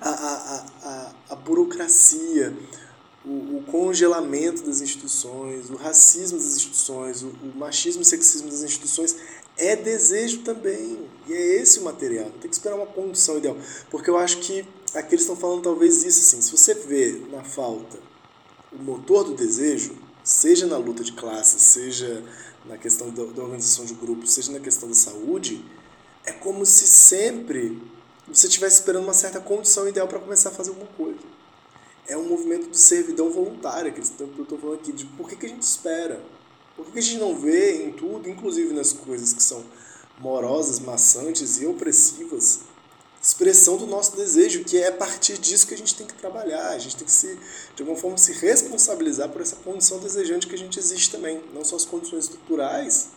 A, 0.00 0.10
a, 0.10 0.66
a, 0.82 1.14
a 1.30 1.36
burocracia, 1.36 2.56
o, 3.24 3.58
o, 3.58 3.64
congelamento 3.70 4.62
das 4.62 4.80
instituições, 4.80 5.68
o 5.68 5.76
racismo 5.76 6.38
das 6.38 6.56
instituições, 6.56 7.22
o, 7.22 7.28
o, 7.28 7.52
machismo 7.56 8.00
e 8.02 8.04
sexismo 8.04 8.48
das 8.48 8.62
instituições 8.62 9.16
é 9.58 9.76
desejo 9.76 10.42
também. 10.42 11.06
E 11.28 11.32
é 11.32 11.60
esse 11.60 11.80
o 11.80 11.82
material. 11.82 12.30
Tem 12.40 12.48
que 12.48 12.56
esperar 12.56 12.76
uma 12.76 12.86
condição 12.86 13.36
ideal. 13.36 13.56
Porque 13.90 14.08
eu 14.08 14.16
acho 14.16 14.38
que 14.38 14.66
aqui 14.94 15.14
eles 15.14 15.22
estão 15.22 15.36
falando 15.36 15.62
talvez 15.62 16.02
isso 16.02 16.20
assim. 16.20 16.40
Se 16.40 16.50
você 16.50 16.74
vê 16.74 17.22
na 17.30 17.44
falta 17.44 17.98
o 18.72 18.82
motor 18.82 19.24
do 19.24 19.34
desejo, 19.34 19.96
seja 20.24 20.66
na 20.66 20.78
luta 20.78 21.04
de 21.04 21.12
classe, 21.12 21.58
seja 21.58 22.24
na 22.64 22.78
questão 22.78 23.10
da, 23.10 23.24
da 23.24 23.42
organização 23.42 23.84
de 23.84 23.94
grupo, 23.94 24.26
seja 24.26 24.52
na 24.52 24.60
questão 24.60 24.88
da 24.88 24.94
saúde, 24.94 25.64
é 26.24 26.32
como 26.32 26.64
se 26.64 26.86
sempre 26.86 27.80
você 28.32 28.46
estivesse 28.46 28.76
esperando 28.76 29.04
uma 29.04 29.14
certa 29.14 29.40
condição 29.40 29.88
ideal 29.88 30.08
para 30.08 30.18
começar 30.18 30.50
a 30.50 30.52
fazer 30.52 30.70
alguma 30.70 30.90
coisa 30.92 31.18
é 32.10 32.16
um 32.16 32.24
movimento 32.24 32.68
de 32.68 32.78
servidão 32.78 33.30
voluntária 33.30 33.92
que 33.92 34.00
eu 34.00 34.02
estou 34.02 34.58
falando 34.58 34.80
aqui, 34.80 34.92
de 34.92 35.04
por 35.04 35.28
que, 35.28 35.36
que 35.36 35.46
a 35.46 35.48
gente 35.48 35.62
espera? 35.62 36.20
Por 36.76 36.84
que, 36.86 36.92
que 36.92 36.98
a 36.98 37.02
gente 37.02 37.18
não 37.18 37.38
vê 37.38 37.84
em 37.84 37.92
tudo, 37.92 38.28
inclusive 38.28 38.74
nas 38.74 38.92
coisas 38.92 39.32
que 39.32 39.42
são 39.42 39.64
morosas, 40.18 40.80
maçantes 40.80 41.60
e 41.60 41.66
opressivas, 41.66 42.60
expressão 43.22 43.76
do 43.76 43.86
nosso 43.86 44.16
desejo, 44.16 44.64
que 44.64 44.76
é 44.78 44.88
a 44.88 44.92
partir 44.92 45.38
disso 45.38 45.66
que 45.68 45.74
a 45.74 45.78
gente 45.78 45.94
tem 45.94 46.06
que 46.06 46.14
trabalhar, 46.14 46.70
a 46.70 46.78
gente 46.78 46.96
tem 46.96 47.04
que 47.04 47.12
se, 47.12 47.38
de 47.76 47.82
alguma 47.82 47.96
forma 47.96 48.18
se 48.18 48.32
responsabilizar 48.32 49.28
por 49.28 49.40
essa 49.40 49.56
condição 49.56 50.00
desejante 50.00 50.48
que 50.48 50.54
a 50.54 50.58
gente 50.58 50.78
existe 50.80 51.12
também, 51.12 51.40
não 51.54 51.64
só 51.64 51.76
as 51.76 51.84
condições 51.84 52.24
estruturais, 52.24 53.10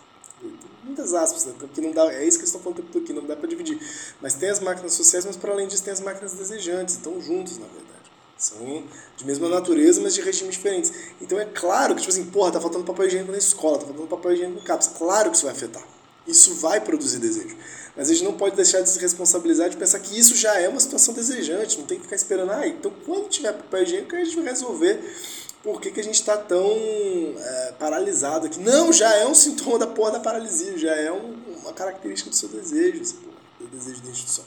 muitas 0.84 1.14
aspas, 1.14 1.46
né? 1.46 1.54
que 1.74 1.82
não 1.82 1.92
dá, 1.92 2.14
é 2.14 2.26
isso 2.26 2.38
que 2.38 2.46
estão 2.46 2.62
falando 2.62 2.84
aqui, 2.96 3.14
não 3.14 3.26
dá 3.26 3.36
para 3.36 3.48
dividir, 3.48 3.80
mas 4.22 4.34
tem 4.34 4.50
as 4.50 4.60
máquinas 4.60 4.94
sociais, 4.94 5.26
mas 5.26 5.36
para 5.36 5.52
além 5.52 5.68
disso 5.68 5.84
tem 5.84 5.94
as 5.94 6.00
máquinas 6.00 6.34
desejantes, 6.34 6.96
estão 6.96 7.20
juntos 7.22 7.58
na 7.58 7.66
verdade. 7.68 7.94
São 8.38 8.84
de 9.16 9.26
mesma 9.26 9.48
natureza, 9.48 10.02
mas 10.02 10.14
de 10.14 10.22
regimes 10.22 10.56
diferentes. 10.56 10.92
Então 11.22 11.40
é 11.40 11.46
claro 11.46 11.96
que, 11.96 12.02
tipo 12.02 12.12
assim, 12.12 12.26
porra, 12.26 12.52
tá 12.52 12.60
faltando 12.60 12.84
papel 12.84 13.08
higiênico 13.08 13.32
na 13.32 13.38
escola, 13.38 13.78
tá 13.78 13.86
faltando 13.86 14.08
papel 14.08 14.34
higiênico 14.34 14.60
no 14.60 14.66
CAPS. 14.66 14.88
Claro 14.98 15.30
que 15.30 15.38
isso 15.38 15.46
vai 15.46 15.56
afetar. 15.56 15.84
Isso 16.28 16.54
vai 16.56 16.82
produzir 16.82 17.20
desejo. 17.20 17.56
Mas 17.96 18.10
a 18.10 18.14
gente 18.14 18.26
não 18.26 18.34
pode 18.34 18.56
deixar 18.56 18.82
de 18.82 18.90
se 18.90 19.00
responsabilizar 19.00 19.70
de 19.70 19.78
pensar 19.78 20.00
que 20.00 20.18
isso 20.18 20.36
já 20.36 20.60
é 20.60 20.68
uma 20.68 20.80
situação 20.80 21.14
desejante. 21.14 21.78
Não 21.78 21.86
tem 21.86 21.98
que 21.98 22.04
ficar 22.04 22.16
esperando, 22.16 22.52
ah, 22.52 22.68
então 22.68 22.92
quando 23.06 23.30
tiver 23.30 23.54
papel 23.54 23.84
higiênico 23.84 24.16
a 24.16 24.24
gente 24.24 24.36
vai 24.36 24.46
resolver 24.46 25.00
por 25.64 25.80
que, 25.80 25.92
que 25.92 26.00
a 26.02 26.04
gente 26.04 26.16
está 26.16 26.36
tão 26.36 26.68
é, 26.68 27.74
paralisado 27.80 28.46
aqui. 28.48 28.60
Não, 28.60 28.92
já 28.92 29.16
é 29.16 29.26
um 29.26 29.34
sintoma 29.34 29.80
da 29.80 29.88
porra 29.88 30.12
da 30.12 30.20
paralisia, 30.20 30.78
já 30.78 30.94
é 30.94 31.10
um, 31.10 31.36
uma 31.62 31.72
característica 31.72 32.30
do 32.30 32.36
seu 32.36 32.50
desejo, 32.50 33.02
esse 33.02 33.14
porra, 33.14 33.38
do 33.62 33.68
desejo 33.68 34.02
da 34.02 34.10
instituição. 34.10 34.44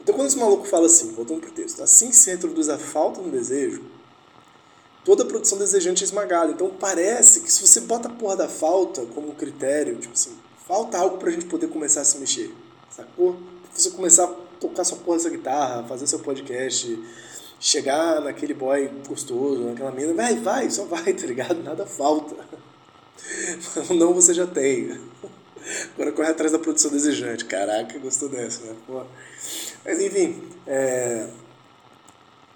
Então, 0.00 0.14
quando 0.14 0.28
esse 0.28 0.38
maluco 0.38 0.66
fala 0.66 0.86
assim, 0.86 1.12
voltando 1.12 1.40
para 1.40 1.50
o 1.50 1.52
texto, 1.52 1.82
assim 1.82 2.10
se 2.10 2.32
introduz 2.32 2.70
a 2.70 2.78
falta 2.78 3.20
no 3.20 3.30
desejo, 3.30 3.82
toda 5.04 5.24
a 5.24 5.26
produção 5.26 5.58
desejante 5.58 6.02
é 6.02 6.06
esmagada. 6.06 6.52
Então, 6.52 6.70
parece 6.70 7.40
que 7.40 7.52
se 7.52 7.66
você 7.66 7.82
bota 7.82 8.08
a 8.08 8.12
porra 8.12 8.36
da 8.36 8.48
falta 8.48 9.04
como 9.14 9.34
critério, 9.34 9.96
tipo 9.96 10.14
assim, 10.14 10.34
falta 10.66 10.96
algo 10.96 11.18
para 11.18 11.28
a 11.28 11.32
gente 11.32 11.44
poder 11.46 11.68
começar 11.68 12.00
a 12.00 12.04
se 12.04 12.16
mexer, 12.18 12.54
sacou? 12.90 13.36
Se 13.74 13.82
você 13.82 13.90
começar 13.90 14.24
a 14.24 14.28
tocar 14.58 14.84
sua 14.84 14.96
porra 14.98 15.18
dessa 15.18 15.28
guitarra, 15.28 15.84
fazer 15.84 16.06
seu 16.06 16.20
podcast, 16.20 16.98
chegar 17.66 18.20
naquele 18.20 18.54
boy 18.54 18.88
gostoso, 19.08 19.64
naquela 19.64 19.90
mina, 19.90 20.14
vai, 20.14 20.36
vai, 20.36 20.70
só 20.70 20.84
vai, 20.84 21.12
tá 21.14 21.26
ligado? 21.26 21.62
Nada 21.64 21.84
falta. 21.84 22.36
Não 23.90 24.14
você 24.14 24.32
já 24.32 24.46
tem. 24.46 25.00
Agora 25.94 26.12
corre 26.12 26.28
atrás 26.28 26.52
da 26.52 26.60
produção 26.60 26.92
desejante. 26.92 27.44
Caraca, 27.44 27.98
gostou 27.98 28.28
dessa, 28.28 28.62
né? 28.62 28.76
Porra. 28.86 29.08
Mas 29.84 30.00
enfim, 30.00 30.40
é, 30.64 31.26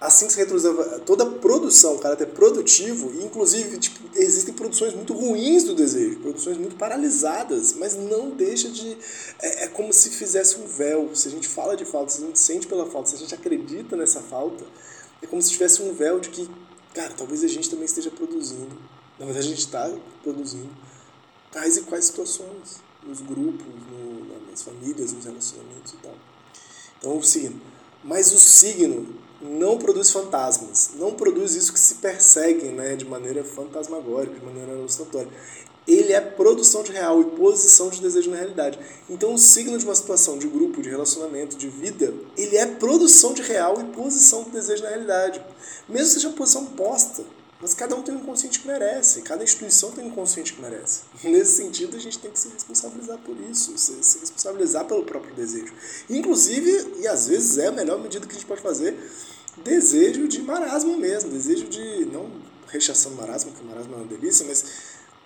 assim 0.00 0.28
que 0.28 0.32
se 0.32 0.38
reduz 0.38 0.62
toda 1.04 1.24
a 1.24 1.26
produção, 1.26 1.98
caráter 1.98 2.28
produtivo, 2.28 3.12
e 3.12 3.24
inclusive 3.24 3.78
tipo, 3.78 3.98
existem 4.14 4.54
produções 4.54 4.94
muito 4.94 5.12
ruins 5.12 5.64
do 5.64 5.74
desejo, 5.74 6.20
produções 6.20 6.56
muito 6.56 6.76
paralisadas, 6.76 7.72
mas 7.72 7.96
não 7.96 8.30
deixa 8.30 8.68
de. 8.68 8.96
É, 9.42 9.64
é, 9.64 9.66
como 9.66 9.92
se 9.92 10.10
fizesse 10.10 10.56
um 10.60 10.66
véu. 10.68 11.10
Se 11.16 11.26
a 11.26 11.30
gente 11.32 11.48
fala 11.48 11.76
de 11.76 11.84
falta, 11.84 12.12
se 12.12 12.22
a 12.22 12.26
gente 12.26 12.38
sente 12.38 12.68
pela 12.68 12.86
falta, 12.86 13.08
se 13.08 13.16
a 13.16 13.18
gente 13.18 13.34
acredita 13.34 13.96
nessa 13.96 14.20
falta, 14.20 14.64
é 15.22 15.26
como 15.26 15.40
se 15.42 15.50
tivesse 15.50 15.82
um 15.82 15.92
véu 15.92 16.20
de 16.20 16.30
que, 16.30 16.48
cara, 16.94 17.12
talvez 17.16 17.44
a 17.44 17.48
gente 17.48 17.68
também 17.68 17.84
esteja 17.84 18.10
produzindo. 18.10 18.76
Na 19.18 19.26
verdade, 19.26 19.46
a 19.46 19.50
gente 19.50 19.58
está 19.58 19.90
produzindo 20.22 20.70
tais 21.52 21.76
e 21.76 21.82
quais 21.82 22.06
situações, 22.06 22.80
nos 23.02 23.20
grupos, 23.20 23.66
no, 23.90 24.50
nas 24.50 24.62
famílias, 24.62 25.12
nos 25.12 25.24
relacionamentos 25.24 25.92
e 25.92 25.96
tal. 25.96 26.14
Então, 26.98 27.22
seguindo. 27.22 27.60
Mas 28.02 28.32
o 28.32 28.38
signo 28.38 29.14
não 29.40 29.78
produz 29.78 30.10
fantasmas, 30.10 30.92
não 30.96 31.14
produz 31.14 31.54
isso 31.54 31.72
que 31.72 31.80
se 31.80 31.96
persegue 31.96 32.66
né, 32.66 32.96
de 32.96 33.04
maneira 33.04 33.42
fantasmagórica, 33.42 34.38
de 34.38 34.44
maneira 34.44 34.72
alucinatória. 34.72 35.30
Ele 35.86 36.12
é 36.12 36.20
produção 36.20 36.82
de 36.82 36.92
real 36.92 37.20
e 37.20 37.24
posição 37.24 37.88
de 37.88 38.00
desejo 38.00 38.30
na 38.30 38.36
realidade. 38.36 38.78
Então, 39.08 39.34
o 39.34 39.38
signo 39.38 39.78
de 39.78 39.84
uma 39.84 39.94
situação 39.94 40.38
de 40.38 40.46
grupo, 40.46 40.82
de 40.82 40.88
relacionamento, 40.88 41.56
de 41.56 41.68
vida, 41.68 42.14
ele 42.36 42.56
é 42.56 42.66
produção 42.66 43.32
de 43.32 43.42
real 43.42 43.80
e 43.80 43.84
posição 43.94 44.44
de 44.44 44.50
desejo 44.50 44.82
na 44.82 44.90
realidade. 44.90 45.42
Mesmo 45.88 46.08
que 46.08 46.14
seja 46.14 46.30
posição 46.30 46.66
posta. 46.66 47.24
Mas 47.60 47.74
cada 47.74 47.94
um 47.94 48.02
tem 48.02 48.14
um 48.14 48.20
consciente 48.20 48.60
que 48.60 48.66
merece, 48.66 49.20
cada 49.20 49.44
instituição 49.44 49.90
tem 49.90 50.06
um 50.06 50.10
consciente 50.10 50.54
que 50.54 50.62
merece. 50.62 51.02
Nesse 51.22 51.56
sentido, 51.56 51.96
a 51.96 52.00
gente 52.00 52.18
tem 52.18 52.30
que 52.30 52.38
se 52.38 52.48
responsabilizar 52.48 53.18
por 53.18 53.38
isso, 53.38 53.76
se, 53.76 54.18
responsabilizar 54.18 54.86
pelo 54.86 55.04
próprio 55.04 55.34
desejo. 55.34 55.72
Inclusive, 56.08 56.94
e 57.00 57.06
às 57.06 57.26
vezes 57.26 57.58
é 57.58 57.66
a 57.66 57.72
melhor 57.72 58.00
medida 58.00 58.26
que 58.26 58.32
a 58.32 58.34
gente 58.34 58.46
pode 58.46 58.62
fazer, 58.62 58.96
desejo 59.62 60.26
de 60.26 60.40
marasmo 60.40 60.96
mesmo, 60.96 61.30
desejo 61.30 61.66
de, 61.66 62.06
não 62.06 62.30
rechaçando 62.66 63.16
marasmo, 63.16 63.50
porque 63.50 63.66
marasmo 63.66 63.92
é 63.94 63.96
uma 63.98 64.06
delícia, 64.06 64.46
mas 64.46 64.64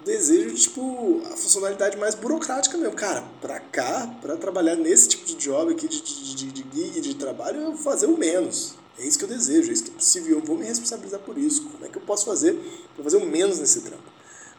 desejo 0.03 0.55
de, 0.55 0.61
tipo, 0.61 1.23
a 1.27 1.37
funcionalidade 1.37 1.97
mais 1.97 2.15
burocrática 2.15 2.79
mesmo. 2.79 2.95
Cara, 2.95 3.23
pra 3.41 3.61
cá, 3.61 4.15
pra 4.21 4.37
trabalhar 4.37 4.77
nesse 4.77 5.09
tipo 5.09 5.25
de 5.25 5.35
job 5.35 5.73
aqui, 5.73 5.87
de, 5.89 6.01
de, 6.01 6.53
de, 6.53 6.67
gig, 6.73 7.01
de 7.01 7.15
trabalho, 7.15 7.61
eu 7.61 7.73
vou 7.73 7.77
fazer 7.77 8.07
o 8.07 8.17
menos 8.17 8.77
é 8.99 9.05
isso 9.05 9.19
que 9.19 9.25
eu 9.25 9.29
desejo, 9.29 9.71
é 9.71 9.73
isso 9.73 9.85
que 9.85 9.91
é 9.91 9.95
possível. 9.95 10.39
Eu 10.39 10.45
vou 10.45 10.57
me 10.57 10.65
responsabilizar 10.65 11.21
por 11.21 11.37
isso. 11.37 11.69
Como 11.69 11.85
é 11.85 11.89
que 11.89 11.99
eu 11.99 12.03
posso 12.03 12.25
fazer 12.25 12.55
para 12.95 13.03
fazer 13.03 13.17
o 13.17 13.27
menos 13.27 13.59
nesse 13.59 13.81
trampo? 13.81 14.03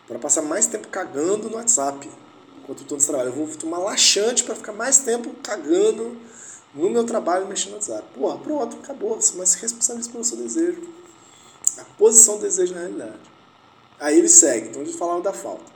Para 0.07 0.19
passar 0.19 0.41
mais 0.41 0.67
tempo 0.67 0.87
cagando 0.89 1.49
no 1.49 1.55
WhatsApp 1.55 2.09
enquanto 2.61 2.81
estou 2.81 2.97
nesse 2.97 3.07
trabalho. 3.07 3.29
Eu 3.29 3.33
vou 3.33 3.47
tomar 3.55 3.79
laxante 3.79 4.43
para 4.43 4.55
ficar 4.55 4.73
mais 4.73 4.99
tempo 4.99 5.33
cagando 5.41 6.17
no 6.73 6.89
meu 6.89 7.05
trabalho 7.05 7.47
mexendo 7.47 7.71
no 7.71 7.75
WhatsApp. 7.75 8.03
Porra, 8.13 8.37
pronto, 8.37 8.77
acabou. 8.77 9.17
Mas 9.35 9.49
se 9.49 9.57
responsabiliza 9.59 10.11
pelo 10.11 10.23
seu 10.23 10.37
desejo. 10.37 10.81
A 11.77 11.83
posição 11.97 12.35
do 12.35 12.41
desejo 12.41 12.73
na 12.73 12.81
realidade. 12.81 13.34
Aí 13.99 14.17
ele 14.17 14.29
segue, 14.29 14.69
então 14.69 14.81
eles 14.81 14.95
falaram 14.95 15.21
da 15.21 15.33
falta. 15.33 15.73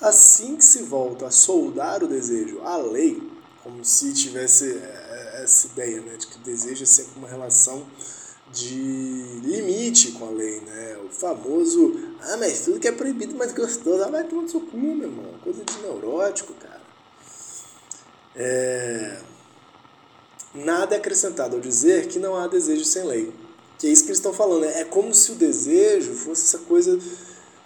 Assim 0.00 0.56
que 0.56 0.64
se 0.64 0.82
volta 0.82 1.26
a 1.26 1.30
soldar 1.30 2.02
o 2.02 2.08
desejo 2.08 2.60
à 2.62 2.76
lei, 2.76 3.22
como 3.62 3.84
se 3.84 4.12
tivesse 4.12 4.72
é, 4.72 5.42
essa 5.44 5.68
ideia 5.68 6.00
né, 6.00 6.16
de 6.16 6.26
que 6.26 6.36
o 6.36 6.40
desejo 6.40 6.82
é 6.82 6.86
sempre 6.86 7.12
uma 7.16 7.28
relação 7.28 7.86
de 8.52 9.40
limite 9.42 10.12
com 10.12 10.26
a 10.26 10.30
lei, 10.30 10.60
né? 10.60 10.98
O 11.04 11.08
famoso, 11.08 11.94
ah, 12.20 12.36
mas 12.36 12.60
tudo 12.64 12.78
que 12.78 12.86
é 12.86 12.92
proibido, 12.92 13.34
mas 13.34 13.52
gostoso, 13.52 14.02
ah, 14.02 14.08
vai 14.08 14.24
tomar 14.24 14.48
seu 14.48 14.60
cu, 14.60 14.76
meu 14.76 15.08
irmão, 15.08 15.34
coisa 15.42 15.64
de 15.64 15.78
neurótico, 15.78 16.52
cara. 16.54 16.82
É... 18.36 19.20
Nada 20.54 20.94
é 20.94 20.98
acrescentado 20.98 21.56
ao 21.56 21.62
dizer 21.62 22.08
que 22.08 22.18
não 22.18 22.36
há 22.36 22.46
desejo 22.46 22.84
sem 22.84 23.04
lei. 23.04 23.32
Que 23.78 23.86
é 23.86 23.90
isso 23.90 24.02
que 24.02 24.10
eles 24.10 24.18
estão 24.18 24.34
falando, 24.34 24.62
né? 24.62 24.80
É 24.80 24.84
como 24.84 25.14
se 25.14 25.32
o 25.32 25.34
desejo 25.34 26.12
fosse 26.12 26.42
essa 26.42 26.58
coisa 26.58 26.98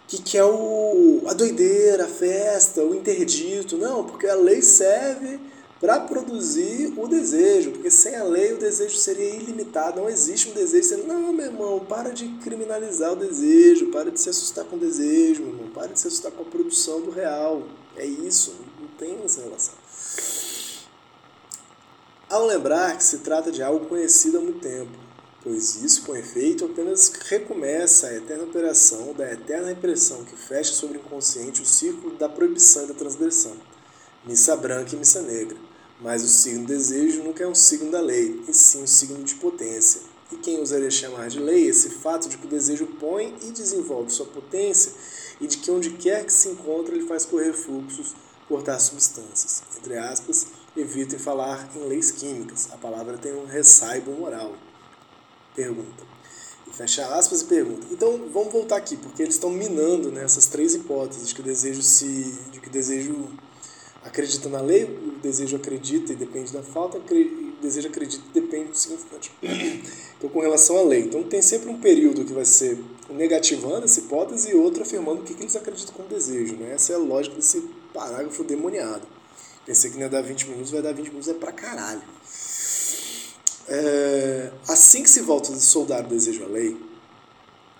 que, 0.07 0.21
que 0.21 0.37
é 0.37 0.43
o, 0.43 1.23
a 1.27 1.33
doideira, 1.33 2.05
a 2.05 2.07
festa, 2.07 2.81
o 2.81 2.95
interdito. 2.95 3.77
Não, 3.77 4.05
porque 4.05 4.27
a 4.27 4.35
lei 4.35 4.61
serve 4.61 5.39
para 5.79 5.99
produzir 5.99 6.93
o 6.97 7.07
desejo, 7.07 7.71
porque 7.71 7.91
sem 7.91 8.15
a 8.15 8.23
lei 8.23 8.53
o 8.53 8.57
desejo 8.57 8.97
seria 8.97 9.35
ilimitado, 9.35 10.01
não 10.01 10.09
existe 10.09 10.49
um 10.49 10.53
desejo 10.53 10.87
sendo, 10.87 11.05
não, 11.05 11.31
meu 11.31 11.45
irmão, 11.45 11.79
para 11.87 12.09
de 12.09 12.27
criminalizar 12.39 13.13
o 13.13 13.15
desejo, 13.15 13.91
para 13.91 14.09
de 14.09 14.19
se 14.19 14.27
assustar 14.27 14.65
com 14.65 14.75
o 14.75 14.79
desejo, 14.79 15.43
meu 15.43 15.53
irmão, 15.53 15.69
para 15.69 15.89
de 15.89 15.99
se 15.99 16.07
assustar 16.07 16.31
com 16.31 16.41
a 16.41 16.45
produção 16.45 17.01
do 17.01 17.11
real. 17.11 17.61
É 17.95 18.05
isso, 18.05 18.55
não 18.79 18.87
tem 18.97 19.19
essa 19.23 19.41
relação. 19.41 19.75
Ao 22.27 22.45
lembrar 22.45 22.97
que 22.97 23.03
se 23.03 23.19
trata 23.19 23.51
de 23.51 23.61
algo 23.61 23.85
conhecido 23.85 24.39
há 24.39 24.41
muito 24.41 24.59
tempo, 24.59 25.06
pois 25.43 25.81
isso, 25.83 26.03
com 26.03 26.15
efeito, 26.15 26.65
apenas 26.65 27.09
recomeça 27.27 28.07
a 28.07 28.15
eterna 28.15 28.43
operação 28.43 29.13
da 29.13 29.31
eterna 29.31 29.71
impressão 29.71 30.23
que 30.23 30.35
fecha 30.35 30.73
sobre 30.73 30.97
o 30.97 31.01
inconsciente 31.01 31.61
o 31.61 31.65
círculo 31.65 32.15
da 32.17 32.27
proibição 32.27 32.85
e 32.85 32.87
da 32.87 32.93
transgressão 32.93 33.55
missa 34.27 34.57
branca 34.57 34.93
e 34.93 34.97
missa 34.97 35.21
negra. 35.21 35.57
Mas 36.01 36.23
o 36.23 36.27
signo 36.27 36.67
desejo 36.67 37.23
nunca 37.23 37.43
é 37.43 37.47
um 37.47 37.55
signo 37.55 37.89
da 37.89 38.01
lei, 38.01 38.43
e 38.47 38.53
sim 38.53 38.83
um 38.83 38.87
signo 38.87 39.23
de 39.23 39.35
potência. 39.35 40.01
E 40.31 40.35
quem 40.35 40.61
usaria 40.61 40.91
chamar 40.91 41.29
de 41.29 41.39
lei 41.39 41.67
esse 41.67 41.89
fato 41.89 42.27
de 42.27 42.37
que 42.37 42.45
o 42.45 42.49
desejo 42.49 42.85
põe 42.99 43.33
e 43.41 43.51
desenvolve 43.51 44.11
sua 44.11 44.25
potência 44.25 44.91
e 45.39 45.47
de 45.47 45.57
que 45.57 45.71
onde 45.71 45.91
quer 45.91 46.25
que 46.25 46.33
se 46.33 46.49
encontre 46.49 46.95
ele 46.95 47.07
faz 47.07 47.23
correr 47.23 47.53
fluxos, 47.53 48.13
cortar 48.49 48.77
substâncias. 48.79 49.63
Entre 49.77 49.97
aspas, 49.97 50.47
evitem 50.75 51.17
falar 51.17 51.69
em 51.73 51.87
leis 51.87 52.11
químicas. 52.11 52.67
A 52.73 52.77
palavra 52.77 53.17
tem 53.17 53.33
um 53.33 53.45
ressaibo 53.45 54.11
moral. 54.11 54.53
Pergunta. 55.57 56.05
E 56.67 56.71
fecha 56.71 57.03
aspas 57.15 57.41
e 57.41 57.45
pergunta. 57.45 57.87
Então 57.89 58.29
vamos 58.31 58.53
voltar 58.53 58.77
aqui, 58.77 58.95
porque 58.95 59.23
eles 59.23 59.33
estão 59.33 59.49
minando 59.49 60.11
né, 60.11 60.23
três 60.51 60.75
hipóteses 60.75 61.29
de 61.29 61.33
que 61.33 61.41
o 61.41 61.43
desejo 61.43 61.81
se. 61.81 62.37
de 62.51 62.59
que 62.59 62.67
o 62.67 62.71
desejo 62.71 63.27
acredita 64.03 64.47
na 64.49 64.61
lei, 64.61 64.83
o 64.83 65.19
desejo 65.19 65.55
acredita 65.55 66.13
e 66.13 66.15
depende 66.15 66.53
da 66.53 66.61
falta, 66.61 66.99
o 66.99 67.59
desejo 67.59 67.87
acredita 67.87 68.23
e 68.29 68.39
depende 68.39 68.69
do 68.69 68.77
significante. 68.77 69.31
Então, 70.17 70.29
com 70.29 70.39
relação 70.39 70.77
à 70.77 70.83
lei. 70.83 71.01
Então, 71.01 71.23
tem 71.23 71.41
sempre 71.41 71.69
um 71.69 71.79
período 71.79 72.23
que 72.23 72.33
vai 72.33 72.45
ser 72.45 72.77
negativando 73.09 73.85
essa 73.85 73.99
hipótese 73.99 74.51
e 74.51 74.55
outro 74.55 74.83
afirmando 74.83 75.21
o 75.21 75.23
que, 75.23 75.33
que 75.33 75.43
eles 75.43 75.55
acreditam 75.55 75.93
como 75.95 76.07
desejo. 76.07 76.55
Né? 76.55 76.73
Essa 76.73 76.93
é 76.93 76.95
a 76.95 76.99
lógica 76.99 77.35
desse 77.35 77.61
parágrafo 77.93 78.43
demoniado. 78.43 79.07
Pensei 79.65 79.89
que 79.89 79.97
não 79.97 80.03
ia 80.03 80.09
dar 80.09 80.21
20 80.21 80.49
minutos, 80.49 80.71
vai 80.71 80.81
dar 80.81 80.93
20 80.93 81.07
minutos, 81.07 81.27
é 81.27 81.33
pra 81.33 81.51
caralho. 81.51 82.01
É, 83.69 84.51
assim 84.67 85.03
que 85.03 85.09
se 85.09 85.21
volta 85.21 85.51
de 85.51 85.61
soldar 85.61 86.05
o 86.05 86.07
desejo 86.07 86.43
à 86.43 86.47
lei, 86.47 86.77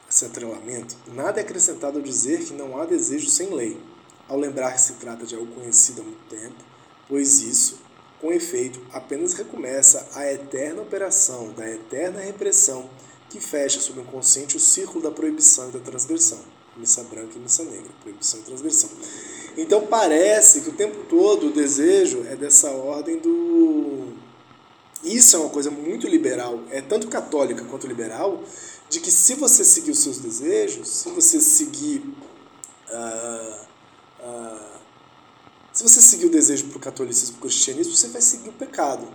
esse 0.09 0.25
atrelamento, 0.25 0.95
nada 1.13 1.39
é 1.39 1.43
acrescentado 1.43 1.97
ao 1.97 2.03
dizer 2.03 2.43
que 2.45 2.53
não 2.53 2.77
há 2.77 2.85
desejo 2.85 3.29
sem 3.29 3.53
lei 3.53 3.77
ao 4.27 4.37
lembrar 4.37 4.73
que 4.73 4.81
se 4.81 4.93
trata 4.93 5.25
de 5.25 5.35
algo 5.35 5.47
conhecido 5.53 6.01
há 6.01 6.03
muito 6.03 6.29
tempo, 6.29 6.55
pois 7.07 7.41
isso, 7.41 7.79
com 8.19 8.31
efeito, 8.31 8.79
apenas 8.91 9.33
recomeça 9.33 10.07
a 10.13 10.31
eterna 10.31 10.81
operação 10.81 11.53
da 11.53 11.69
eterna 11.69 12.19
repressão 12.19 12.89
que 13.29 13.39
fecha 13.39 13.79
sobre 13.79 14.01
o 14.01 14.03
inconsciente 14.03 14.57
o 14.57 14.59
círculo 14.59 15.03
da 15.03 15.11
proibição 15.11 15.69
e 15.69 15.71
da 15.71 15.79
transgressão. 15.79 16.39
Missa 16.75 17.03
branca 17.03 17.33
e 17.35 17.39
missa 17.39 17.63
negra, 17.63 17.89
proibição 18.01 18.39
e 18.39 18.43
transgressão. 18.43 18.89
Então 19.57 19.87
parece 19.87 20.61
que 20.61 20.69
o 20.69 20.73
tempo 20.73 21.05
todo 21.09 21.47
o 21.47 21.51
desejo 21.51 22.23
é 22.29 22.35
dessa 22.35 22.69
ordem 22.71 23.17
do. 23.17 24.13
Isso 25.03 25.35
é 25.35 25.39
uma 25.39 25.49
coisa 25.49 25.69
muito 25.69 26.07
liberal, 26.07 26.63
é 26.71 26.81
tanto 26.81 27.07
católica 27.07 27.63
quanto 27.65 27.87
liberal, 27.87 28.43
de 28.89 28.99
que 28.99 29.11
se 29.11 29.35
você 29.35 29.63
seguir 29.63 29.91
os 29.91 29.99
seus 29.99 30.17
desejos, 30.17 30.87
se 30.87 31.09
você 31.09 31.39
seguir. 31.39 31.99
Uh, 32.89 33.67
ah, 34.21 34.77
se 35.73 35.83
você 35.83 36.01
seguir 36.01 36.25
o 36.25 36.29
desejo 36.29 36.65
para 36.69 36.77
o 36.77 36.79
catolicismo 36.79 37.37
para 37.37 37.45
o 37.45 37.49
cristianismo, 37.49 37.95
você 37.95 38.07
vai 38.07 38.21
seguir 38.21 38.49
o 38.49 38.53
pecado. 38.53 39.07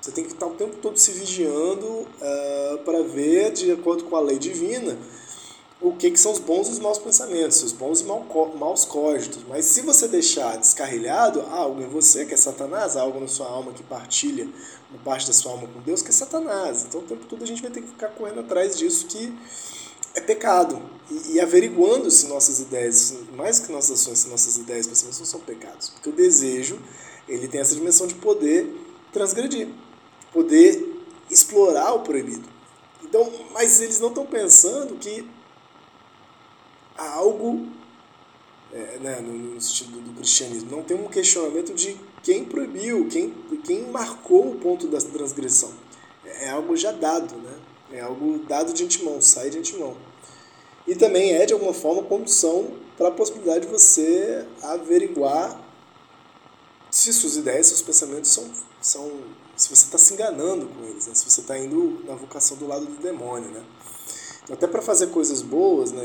Você 0.00 0.10
tem 0.10 0.24
que 0.24 0.32
estar 0.32 0.46
o 0.46 0.54
tempo 0.54 0.76
todo 0.76 0.98
se 0.98 1.12
vigiando 1.12 1.86
uh, 1.86 2.78
para 2.84 3.02
ver, 3.02 3.52
de 3.52 3.70
acordo 3.70 4.04
com 4.04 4.16
a 4.16 4.20
lei 4.20 4.38
divina, 4.38 4.98
o 5.82 5.96
que, 5.96 6.12
que 6.12 6.20
são 6.20 6.30
os 6.30 6.38
bons 6.38 6.68
e 6.68 6.70
os 6.70 6.78
maus 6.78 6.98
pensamentos, 6.98 7.60
os 7.62 7.72
bons 7.72 8.02
e 8.02 8.04
maus 8.04 8.84
códitos. 8.84 9.42
Mas 9.48 9.64
se 9.64 9.80
você 9.80 10.06
deixar 10.06 10.56
descarrilhado, 10.56 11.40
há 11.40 11.56
algo 11.56 11.82
em 11.82 11.88
você 11.88 12.24
que 12.24 12.32
é 12.32 12.36
Satanás, 12.36 12.96
há 12.96 13.02
algo 13.02 13.18
na 13.18 13.26
sua 13.26 13.48
alma 13.48 13.72
que 13.72 13.82
partilha 13.82 14.48
uma 14.88 15.00
parte 15.02 15.26
da 15.26 15.32
sua 15.32 15.50
alma 15.50 15.66
com 15.66 15.80
Deus 15.80 16.00
que 16.00 16.10
é 16.10 16.12
Satanás. 16.12 16.84
Então 16.84 17.00
o 17.00 17.02
tempo 17.02 17.26
todo 17.26 17.42
a 17.42 17.46
gente 17.46 17.60
vai 17.60 17.70
ter 17.70 17.80
que 17.80 17.88
ficar 17.88 18.08
correndo 18.08 18.40
atrás 18.40 18.78
disso 18.78 19.06
que 19.06 19.36
é 20.14 20.20
pecado. 20.20 20.80
E, 21.10 21.32
e, 21.32 21.40
averiguando 21.40 22.10
se 22.10 22.28
nossas 22.28 22.60
ideias, 22.60 23.14
mais 23.34 23.58
que 23.58 23.72
nossas 23.72 24.00
ações, 24.00 24.20
se 24.20 24.28
nossas 24.28 24.56
ideias 24.56 24.86
pensamentos 24.86 25.28
são 25.28 25.40
pecados. 25.40 25.88
Porque 25.90 26.08
o 26.08 26.12
desejo, 26.12 26.78
ele 27.28 27.48
tem 27.48 27.60
essa 27.60 27.74
dimensão 27.74 28.06
de 28.06 28.14
poder 28.14 28.72
transgredir, 29.12 29.66
de 29.66 30.26
poder 30.32 31.04
explorar 31.28 31.92
o 31.94 32.00
proibido. 32.00 32.48
Então, 33.02 33.30
mas 33.52 33.80
eles 33.80 33.98
não 33.98 34.08
estão 34.08 34.24
pensando 34.24 34.94
que 34.96 35.28
há 37.02 37.14
algo, 37.14 37.66
é, 38.72 38.98
né, 39.00 39.20
no, 39.20 39.60
sentido 39.60 40.00
do 40.00 40.14
cristianismo, 40.14 40.70
não 40.70 40.82
tem 40.82 40.96
um 40.96 41.08
questionamento 41.08 41.74
de 41.74 41.98
quem 42.22 42.44
proibiu, 42.44 43.08
quem, 43.08 43.34
quem 43.64 43.82
marcou 43.90 44.52
o 44.52 44.54
ponto 44.56 44.86
da 44.86 44.98
transgressão. 44.98 45.72
É 46.24 46.50
algo 46.50 46.76
já 46.76 46.92
dado, 46.92 47.34
né? 47.36 47.58
É 47.92 48.00
algo 48.00 48.38
dado 48.48 48.72
de 48.72 48.84
antemão, 48.84 49.20
sai 49.20 49.50
de 49.50 49.58
antemão. 49.58 49.96
E 50.86 50.94
também 50.94 51.32
é, 51.32 51.44
de 51.44 51.52
alguma 51.52 51.74
forma, 51.74 52.02
condição 52.02 52.70
para 52.96 53.08
a 53.08 53.10
possibilidade 53.10 53.66
de 53.66 53.72
você 53.72 54.46
averiguar 54.62 55.60
se 56.90 57.12
suas 57.12 57.36
ideias, 57.36 57.66
seus 57.66 57.82
pensamentos 57.82 58.30
são. 58.30 58.50
são 58.80 59.10
se 59.56 59.68
você 59.68 59.84
está 59.84 59.98
se 59.98 60.14
enganando 60.14 60.66
com 60.66 60.84
eles, 60.84 61.06
né? 61.06 61.14
se 61.14 61.28
você 61.28 61.40
está 61.40 61.58
indo 61.58 62.02
na 62.04 62.14
vocação 62.14 62.56
do 62.56 62.66
lado 62.66 62.86
do 62.86 63.02
demônio. 63.02 63.50
Né? 63.50 63.62
Até 64.50 64.66
para 64.66 64.82
fazer 64.82 65.08
coisas 65.08 65.40
boas 65.40 65.92
né, 65.92 66.04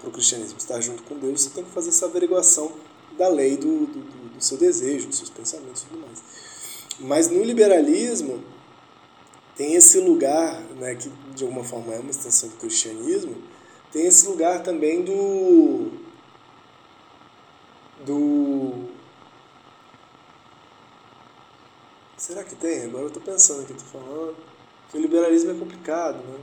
para 0.00 0.08
o 0.08 0.12
cristianismo, 0.12 0.56
estar 0.58 0.80
junto 0.80 1.02
com 1.02 1.18
Deus, 1.18 1.42
você 1.42 1.50
tem 1.50 1.64
que 1.64 1.70
fazer 1.70 1.90
essa 1.90 2.06
averiguação 2.06 2.72
da 3.18 3.28
lei 3.28 3.56
do, 3.56 3.86
do, 3.86 4.34
do 4.34 4.42
seu 4.42 4.56
desejo, 4.56 5.08
dos 5.08 5.18
seus 5.18 5.30
pensamentos 5.30 5.82
e 5.82 5.86
tudo 5.86 6.00
mais. 6.00 6.22
Mas 6.98 7.28
no 7.28 7.42
liberalismo, 7.42 8.42
tem 9.56 9.74
esse 9.74 10.00
lugar, 10.00 10.60
né, 10.76 10.94
que 10.94 11.10
de 11.34 11.44
alguma 11.44 11.62
forma 11.62 11.92
é 11.94 11.98
uma 11.98 12.10
extensão 12.10 12.48
do 12.48 12.56
cristianismo, 12.56 13.36
tem 13.92 14.06
esse 14.06 14.26
lugar 14.26 14.62
também 14.62 15.04
do. 15.04 15.90
do. 18.04 18.88
Será 22.16 22.42
que 22.42 22.56
tem? 22.56 22.84
Agora 22.84 23.04
eu 23.04 23.08
estou 23.08 23.22
pensando 23.22 23.62
aqui, 23.62 23.72
estou 23.72 24.00
falando. 24.00 24.36
O 24.92 24.98
liberalismo 24.98 25.50
é 25.50 25.54
complicado, 25.54 26.16
né? 26.16 26.40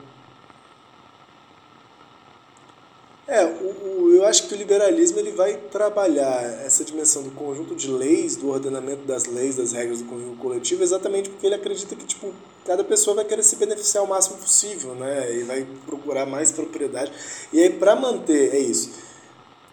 É, 3.31 3.45
o, 3.45 3.49
o, 3.49 4.13
eu 4.13 4.25
acho 4.25 4.45
que 4.45 4.53
o 4.53 4.57
liberalismo 4.57 5.17
ele 5.17 5.31
vai 5.31 5.55
trabalhar 5.55 6.43
essa 6.65 6.83
dimensão 6.83 7.23
do 7.23 7.31
conjunto 7.31 7.73
de 7.73 7.89
leis, 7.89 8.35
do 8.35 8.49
ordenamento 8.49 9.05
das 9.05 9.23
leis, 9.23 9.55
das 9.55 9.71
regras 9.71 9.99
do 9.99 10.05
conjunto 10.09 10.35
coletivo, 10.35 10.83
exatamente 10.83 11.29
porque 11.29 11.45
ele 11.45 11.55
acredita 11.55 11.95
que 11.95 12.03
tipo, 12.03 12.33
cada 12.65 12.83
pessoa 12.83 13.15
vai 13.15 13.23
querer 13.23 13.41
se 13.41 13.55
beneficiar 13.55 14.03
o 14.03 14.07
máximo 14.07 14.35
possível, 14.35 14.95
né? 14.95 15.33
E 15.33 15.43
vai 15.43 15.65
procurar 15.85 16.25
mais 16.25 16.51
propriedade. 16.51 17.09
E 17.53 17.61
aí, 17.61 17.69
para 17.69 17.95
manter, 17.95 18.53
é 18.53 18.59
isso, 18.59 18.91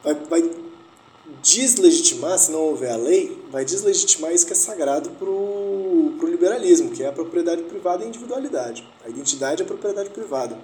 vai, 0.04 0.14
vai 0.14 0.50
deslegitimar, 1.42 2.38
se 2.38 2.52
não 2.52 2.60
houver 2.60 2.92
a 2.92 2.96
lei, 2.96 3.42
vai 3.50 3.64
deslegitimar 3.64 4.32
isso 4.32 4.46
que 4.46 4.52
é 4.52 4.56
sagrado 4.56 5.10
para 5.10 5.28
o 5.28 6.16
liberalismo, 6.22 6.92
que 6.92 7.02
é 7.02 7.08
a 7.08 7.12
propriedade 7.12 7.64
privada 7.64 8.04
e 8.04 8.06
a 8.06 8.08
individualidade. 8.08 8.88
A 9.04 9.08
identidade 9.08 9.62
é 9.62 9.64
a 9.64 9.66
propriedade 9.66 10.10
privada. 10.10 10.56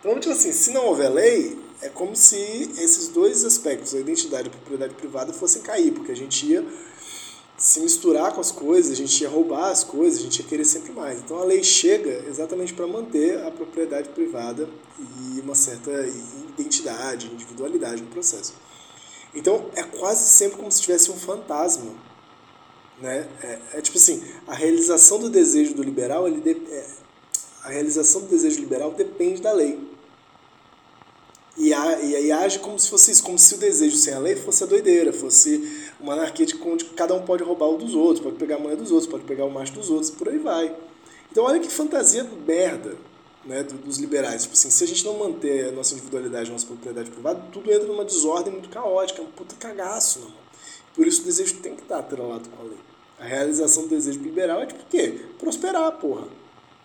Então, 0.00 0.18
tipo 0.20 0.34
assim, 0.34 0.52
se 0.52 0.70
não 0.72 0.86
houver 0.86 1.08
lei, 1.08 1.56
é 1.82 1.88
como 1.88 2.14
se 2.14 2.36
esses 2.78 3.08
dois 3.08 3.44
aspectos, 3.44 3.94
a 3.94 3.98
identidade 3.98 4.48
e 4.48 4.50
a 4.50 4.52
propriedade 4.52 4.94
privada, 4.94 5.32
fossem 5.32 5.62
cair, 5.62 5.92
porque 5.92 6.12
a 6.12 6.16
gente 6.16 6.46
ia 6.46 6.64
se 7.58 7.80
misturar 7.80 8.32
com 8.32 8.40
as 8.40 8.50
coisas, 8.50 8.92
a 8.92 8.94
gente 8.94 9.20
ia 9.20 9.28
roubar 9.28 9.70
as 9.70 9.84
coisas, 9.84 10.20
a 10.20 10.22
gente 10.22 10.40
ia 10.40 10.46
querer 10.46 10.64
sempre 10.64 10.92
mais. 10.92 11.20
Então 11.20 11.38
a 11.38 11.44
lei 11.44 11.62
chega 11.62 12.24
exatamente 12.28 12.72
para 12.72 12.86
manter 12.86 13.40
a 13.44 13.50
propriedade 13.50 14.08
privada 14.08 14.68
e 14.98 15.40
uma 15.40 15.54
certa 15.54 15.90
identidade, 16.58 17.26
individualidade 17.26 18.02
no 18.02 18.08
processo. 18.08 18.54
Então 19.34 19.70
é 19.74 19.82
quase 19.82 20.28
sempre 20.28 20.58
como 20.58 20.70
se 20.70 20.80
tivesse 20.82 21.10
um 21.10 21.16
fantasma. 21.16 21.92
Né? 23.00 23.28
É, 23.42 23.78
é 23.78 23.80
tipo 23.80 23.98
assim, 23.98 24.22
a 24.46 24.54
realização 24.54 25.18
do 25.18 25.28
desejo 25.28 25.74
do 25.74 25.82
liberal, 25.82 26.26
ele 26.28 26.40
de, 26.40 26.50
é, 26.72 26.86
a 27.64 27.68
realização 27.68 28.22
do 28.22 28.28
desejo 28.28 28.60
liberal 28.60 28.92
depende 28.92 29.40
da 29.40 29.52
lei. 29.52 29.91
E, 31.56 31.72
a, 31.74 32.00
e, 32.00 32.26
e, 32.26 32.32
age 32.32 32.58
como 32.60 32.78
se 32.78 32.88
fosse 32.88 33.10
isso, 33.10 33.22
como 33.22 33.38
se 33.38 33.54
o 33.54 33.58
desejo 33.58 33.96
sem 33.96 34.14
a 34.14 34.18
lei 34.18 34.36
fosse 34.36 34.64
a 34.64 34.66
doideira, 34.66 35.12
fosse 35.12 35.86
uma 36.00 36.14
anarquia 36.14 36.46
de 36.46 36.56
onde 36.62 36.86
cada 36.86 37.14
um 37.14 37.22
pode 37.22 37.42
roubar 37.42 37.68
o 37.68 37.76
dos 37.76 37.94
outros, 37.94 38.24
pode 38.24 38.36
pegar 38.36 38.56
a 38.56 38.58
mulher 38.58 38.76
dos 38.76 38.90
outros, 38.90 39.10
pode 39.10 39.24
pegar 39.24 39.44
o 39.44 39.50
macho 39.50 39.72
dos 39.72 39.90
outros, 39.90 40.10
por 40.10 40.28
aí 40.28 40.38
vai. 40.38 40.74
Então 41.30 41.44
olha 41.44 41.60
que 41.60 41.68
fantasia 41.68 42.26
merda 42.46 42.96
né, 43.44 43.62
dos 43.62 43.98
liberais. 43.98 44.42
Tipo 44.42 44.54
assim, 44.54 44.70
se 44.70 44.82
a 44.84 44.86
gente 44.86 45.04
não 45.04 45.18
manter 45.18 45.68
a 45.68 45.72
nossa 45.72 45.94
individualidade, 45.94 46.48
a 46.48 46.52
nossa 46.52 46.66
propriedade 46.66 47.10
privada, 47.10 47.42
tudo 47.52 47.70
entra 47.70 47.86
numa 47.86 48.04
desordem 48.04 48.52
muito 48.52 48.70
caótica, 48.70 49.20
é 49.20 49.24
um 49.24 49.28
puta 49.28 49.54
cagaço, 49.56 50.20
não. 50.20 50.32
Por 50.94 51.06
isso 51.06 51.22
o 51.22 51.24
desejo 51.24 51.56
tem 51.56 51.74
que 51.74 51.82
estar 51.82 51.98
atrelado 51.98 52.48
com 52.48 52.62
a 52.62 52.64
lei. 52.64 52.78
A 53.18 53.24
realização 53.24 53.84
do 53.84 53.88
desejo 53.90 54.20
liberal 54.20 54.62
é 54.62 54.66
tipo 54.66 54.82
o 54.82 54.86
quê? 54.86 55.20
Prosperar, 55.38 55.92
porra. 55.92 56.26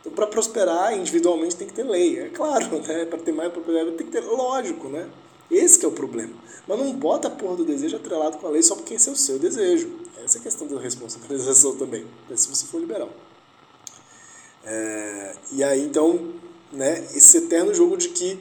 Então, 0.07 0.15
para 0.15 0.27
prosperar 0.27 0.97
individualmente 0.97 1.57
tem 1.57 1.67
que 1.67 1.73
ter 1.73 1.83
lei, 1.83 2.17
é 2.17 2.29
claro, 2.29 2.81
né? 2.81 3.05
Para 3.05 3.19
ter 3.19 3.33
mais 3.33 3.51
propriedade 3.51 3.91
tem 3.97 4.07
que 4.07 4.11
ter, 4.11 4.21
lógico, 4.21 4.87
né? 4.87 5.09
Esse 5.51 5.83
é 5.83 5.87
o 5.87 5.91
problema. 5.91 6.33
Mas 6.65 6.79
não 6.79 6.93
bota 6.93 7.27
a 7.27 7.31
porra 7.31 7.57
do 7.57 7.65
desejo 7.65 7.97
atrelado 7.97 8.37
com 8.37 8.47
a 8.47 8.49
lei 8.49 8.63
só 8.63 8.75
porque 8.75 8.93
esse 8.93 9.09
é 9.09 9.11
o 9.11 9.15
seu 9.15 9.37
desejo. 9.37 9.89
Essa 10.23 10.37
é 10.37 10.39
a 10.39 10.43
questão 10.43 10.67
da 10.67 10.79
responsabilização 10.79 11.75
também, 11.77 12.05
se 12.35 12.47
você 12.47 12.65
for 12.65 12.79
liberal. 12.79 13.09
É, 14.63 15.35
e 15.51 15.63
aí, 15.63 15.83
então, 15.83 16.33
né, 16.71 17.05
esse 17.13 17.37
eterno 17.37 17.73
jogo 17.73 17.97
de 17.97 18.09
que 18.09 18.39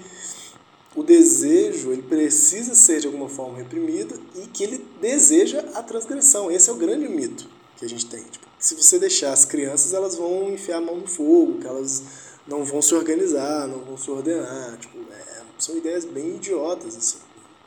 o 0.94 1.02
desejo 1.02 1.92
ele 1.92 2.02
precisa 2.02 2.74
ser 2.74 3.00
de 3.00 3.06
alguma 3.06 3.28
forma 3.28 3.58
reprimido 3.58 4.20
e 4.36 4.46
que 4.46 4.64
ele 4.64 4.84
deseja 5.00 5.64
a 5.74 5.82
transgressão. 5.82 6.50
Esse 6.50 6.70
é 6.70 6.72
o 6.72 6.76
grande 6.76 7.08
mito. 7.08 7.55
Que 7.76 7.84
a 7.84 7.88
gente 7.88 8.06
tem. 8.06 8.22
Tipo, 8.22 8.46
se 8.58 8.74
você 8.74 8.98
deixar 8.98 9.32
as 9.32 9.44
crianças, 9.44 9.92
elas 9.92 10.16
vão 10.16 10.50
enfiar 10.50 10.78
a 10.78 10.80
mão 10.80 10.96
no 10.96 11.06
fogo, 11.06 11.60
que 11.60 11.66
elas 11.66 12.02
não 12.46 12.64
vão 12.64 12.80
se 12.80 12.94
organizar, 12.94 13.66
não 13.68 13.80
vão 13.80 13.96
se 13.96 14.10
ordenar. 14.10 14.76
Tipo, 14.78 14.98
é, 15.12 15.42
são 15.58 15.76
ideias 15.76 16.04
bem 16.04 16.36
idiotas, 16.36 16.96
assim, 16.96 17.18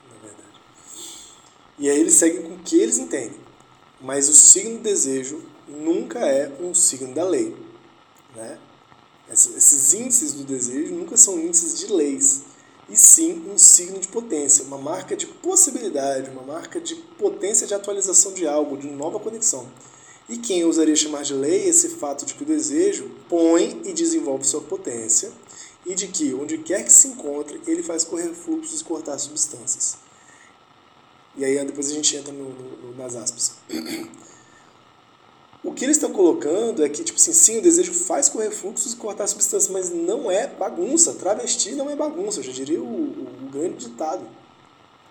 na 0.10 0.28
verdade. 0.28 0.62
E 1.78 1.89
aí 1.89 2.00
eles 2.00 2.13
seguem 2.13 2.41
com 2.43 2.56
o 2.56 2.60
que 2.60 2.80
eles 2.80 2.98
entendem. 2.98 3.39
Mas 4.02 4.30
o 4.30 4.34
signo 4.34 4.78
do 4.78 4.84
desejo 4.84 5.43
nunca 5.67 6.19
é 6.19 6.52
um 6.60 6.74
signo 6.74 7.13
da 7.13 7.24
lei. 7.24 7.56
Né? 8.36 8.58
Esses 9.32 9.93
índices 9.93 10.34
do 10.34 10.43
desejo 10.43 10.93
nunca 10.95 11.15
são 11.15 11.39
índices 11.39 11.78
de 11.78 11.88
leis, 11.88 12.41
e 12.89 12.98
sim 12.98 13.45
um 13.48 13.58
signo 13.60 14.00
de 14.00 14.08
potência, 14.08 14.65
uma 14.65 14.78
marca 14.78 15.15
de 15.15 15.28
possibilidade, 15.28 16.32
uma 16.32 16.41
marca 16.41 16.82
de 16.82 16.95
potência 16.95 17.67
de 17.67 17.76
atualização 17.76 18.34
de 18.34 18.48
algo, 18.48 18.76
de 18.76 18.88
nova 18.88 19.19
conexão. 19.19 19.67
E 20.30 20.38
quem 20.38 20.63
ousaria 20.63 20.96
chamar 20.96 21.24
de 21.24 21.34
lei 21.34 21.68
esse 21.68 21.89
fato 21.89 22.24
de 22.24 22.36
que 22.36 22.44
o 22.44 22.46
desejo 22.46 23.10
põe 23.28 23.82
e 23.84 23.92
desenvolve 23.92 24.46
sua 24.46 24.62
potência 24.62 25.32
e 25.86 25.96
de 25.96 26.08
que, 26.08 26.36
onde 26.36 26.60
quer 26.60 26.84
que 26.84 26.94
se 26.94 27.08
encontre, 27.08 27.60
ele 27.65 27.82
faz 27.82 28.04
correr 28.04 28.30
fluxos 28.30 28.80
e 28.80 28.84
cortar 28.84 29.18
substâncias. 29.18 29.98
E 31.36 31.44
aí 31.44 31.65
depois 31.65 31.89
a 31.89 31.94
gente 31.94 32.15
entra 32.15 32.32
no, 32.32 32.50
no, 32.50 32.96
nas 32.96 33.15
aspas. 33.15 33.56
O 35.62 35.74
que 35.74 35.84
eles 35.84 35.98
estão 35.98 36.13
colocando 36.13 36.86
é 36.86 36.88
que, 36.88 37.04
tipo 37.04 37.20
assim, 37.20 37.34
sim, 37.34 37.58
o 37.58 37.62
desejo 37.62 37.94
faz 37.94 38.30
correr 38.30 38.50
fluxos 38.50 38.94
e 38.94 38.96
cortar 38.96 39.28
substâncias, 39.28 39.70
mas 39.70 39.89
não 39.89 40.32
é 40.32 40.48
bagunça. 40.48 41.13
Travesti 41.15 41.72
não 41.72 41.89
é 41.89 41.98
bagunça, 41.98 42.39
eu 42.39 42.44
já 42.46 42.54
diria 42.54 42.82
o, 42.82 42.86
o, 42.86 43.46
o 43.46 43.50
grande 43.52 43.88
ditado. 43.88 44.26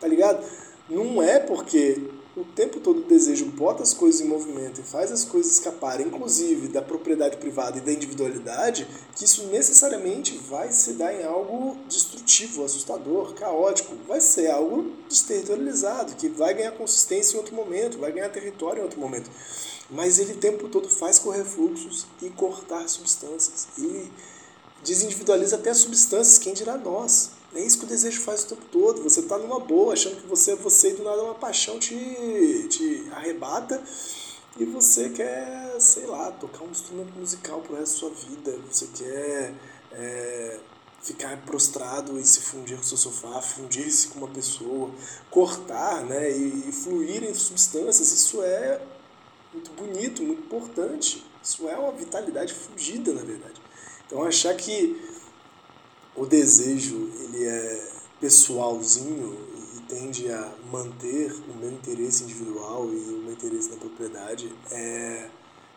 Tá 0.00 0.08
ligado? 0.08 0.42
Não 0.88 1.22
é 1.22 1.38
porque 1.38 2.00
o 2.40 2.44
tempo 2.44 2.80
todo 2.80 3.00
o 3.00 3.04
desejo 3.04 3.46
bota 3.46 3.82
as 3.82 3.92
coisas 3.92 4.20
em 4.20 4.28
movimento 4.28 4.80
e 4.80 4.84
faz 4.84 5.10
as 5.10 5.24
coisas 5.24 5.52
escaparem, 5.52 6.06
inclusive 6.06 6.68
da 6.68 6.80
propriedade 6.80 7.36
privada 7.36 7.78
e 7.78 7.80
da 7.80 7.92
individualidade, 7.92 8.86
que 9.16 9.24
isso 9.24 9.46
necessariamente 9.48 10.38
vai 10.48 10.70
se 10.72 10.92
dar 10.92 11.12
em 11.12 11.24
algo 11.24 11.76
destrutivo, 11.88 12.64
assustador, 12.64 13.34
caótico. 13.34 13.94
Vai 14.06 14.20
ser 14.20 14.50
algo 14.50 14.92
desterritorializado, 15.08 16.14
que 16.14 16.28
vai 16.28 16.54
ganhar 16.54 16.72
consistência 16.72 17.34
em 17.34 17.38
outro 17.38 17.54
momento, 17.54 17.98
vai 17.98 18.12
ganhar 18.12 18.28
território 18.28 18.80
em 18.80 18.84
outro 18.84 19.00
momento. 19.00 19.30
Mas 19.90 20.18
ele 20.18 20.34
o 20.34 20.36
tempo 20.36 20.68
todo 20.68 20.88
faz 20.88 21.18
correr 21.18 21.44
fluxos 21.44 22.06
e 22.22 22.30
cortar 22.30 22.88
substâncias. 22.88 23.68
Ele 23.76 24.10
desindividualiza 24.84 25.56
até 25.56 25.70
as 25.70 25.78
substâncias, 25.78 26.38
quem 26.38 26.52
dirá 26.52 26.76
nós. 26.76 27.37
É 27.54 27.60
isso 27.60 27.78
que 27.78 27.84
o 27.84 27.88
desejo 27.88 28.20
faz 28.20 28.44
o 28.44 28.48
tempo 28.48 28.64
todo. 28.70 29.02
Você 29.02 29.20
está 29.20 29.38
numa 29.38 29.58
boa, 29.58 29.94
achando 29.94 30.20
que 30.20 30.26
você 30.26 30.52
é 30.52 30.56
você 30.56 30.90
e 30.90 30.94
do 30.94 31.02
nada 31.02 31.22
uma 31.22 31.34
paixão 31.34 31.78
te, 31.78 31.94
te 32.68 33.08
arrebata 33.12 33.82
e 34.58 34.64
você 34.64 35.08
quer, 35.10 35.80
sei 35.80 36.06
lá, 36.06 36.30
tocar 36.32 36.64
um 36.64 36.70
instrumento 36.70 37.12
musical 37.18 37.60
pro 37.60 37.76
resto 37.76 37.92
da 37.92 37.98
sua 37.98 38.10
vida. 38.10 38.58
Você 38.70 38.86
quer 38.88 39.54
é, 39.92 40.60
ficar 41.00 41.36
prostrado 41.38 42.18
e 42.18 42.24
se 42.24 42.40
fundir 42.40 42.76
com 42.76 42.82
o 42.82 42.86
seu 42.86 42.98
sofá, 42.98 43.40
fundir-se 43.40 44.08
com 44.08 44.18
uma 44.18 44.28
pessoa, 44.28 44.90
cortar 45.30 46.04
né, 46.04 46.30
e, 46.30 46.68
e 46.68 46.72
fluir 46.72 47.22
em 47.22 47.32
substâncias. 47.34 48.12
Isso 48.12 48.42
é 48.42 48.80
muito 49.54 49.70
bonito, 49.72 50.22
muito 50.22 50.42
importante. 50.42 51.24
Isso 51.42 51.68
é 51.68 51.76
uma 51.76 51.92
vitalidade 51.92 52.52
fugida, 52.52 53.12
na 53.12 53.22
verdade. 53.22 53.60
Então, 54.06 54.22
achar 54.24 54.54
que 54.54 55.00
o 56.18 56.26
desejo 56.26 57.08
ele 57.22 57.44
é 57.44 57.88
pessoalzinho 58.20 59.38
e 59.76 59.80
tende 59.82 60.30
a 60.30 60.52
manter 60.72 61.32
o 61.32 61.54
meu 61.54 61.70
interesse 61.70 62.24
individual 62.24 62.92
e 62.92 62.96
o 62.96 63.22
meu 63.22 63.32
interesse 63.32 63.70
na 63.70 63.76
propriedade 63.76 64.52
é, 64.72 65.30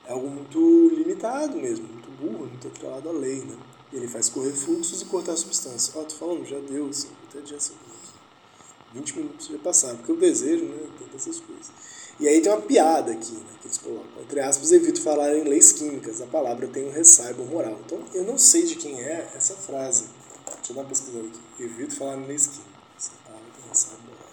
é 0.08 0.12
algo 0.12 0.28
muito 0.28 0.90
limitado 0.96 1.56
mesmo, 1.58 1.88
muito 1.88 2.10
burro, 2.20 2.48
muito 2.48 2.68
atrelado 2.68 3.10
à 3.10 3.12
lei, 3.12 3.40
né? 3.40 3.56
Ele 3.94 4.08
faz 4.08 4.30
correr 4.30 4.54
fluxos 4.54 5.02
e 5.02 5.06
cortar 5.06 5.36
substâncias. 5.36 5.92
Ó, 5.96 6.00
oh, 6.00 6.06
tô 6.06 6.16
falando, 6.16 6.46
já 6.46 6.58
deu, 6.60 6.88
assim, 6.88 7.10
até 7.28 7.42
dia 7.42 7.60
5 7.60 7.78
minutos. 7.84 8.12
20 8.94 9.18
minutos 9.18 9.48
já 9.48 9.58
passaram, 9.60 9.98
porque 9.98 10.12
o 10.14 10.18
desejo, 10.18 10.66
né, 10.66 10.88
tem 10.98 11.08
dessas 11.10 11.40
coisas. 11.40 11.72
E 12.20 12.28
aí 12.28 12.42
tem 12.42 12.52
uma 12.52 12.62
piada 12.62 13.12
aqui, 13.12 13.34
né, 13.34 13.52
que 13.60 13.68
eles 13.68 13.78
colocam. 13.78 14.22
Entre 14.22 14.40
aspas, 14.40 14.72
evito 14.72 15.02
falar 15.02 15.36
em 15.36 15.44
leis 15.44 15.74
químicas, 15.74 16.22
a 16.22 16.28
palavra 16.28 16.68
tem 16.68 16.88
um 16.88 16.92
ressaibo 16.92 17.44
moral. 17.46 17.78
Então, 17.86 18.00
eu 18.14 18.24
não 18.24 18.38
sei 18.38 18.64
de 18.64 18.76
quem 18.76 19.02
é 19.02 19.30
essa 19.36 19.56
frase. 19.56 20.06
Deixa 20.72 20.74
eu 20.74 20.76
dar 20.76 20.82
uma 20.82 20.90
pesquisada 20.90 21.28
aqui. 21.28 21.64
Evito 21.64 21.96
falar 21.96 22.16
leis 22.16 22.48
químicas, 22.48 22.72
essa 22.98 23.12
palavra 23.26 23.48
moral. 24.06 24.32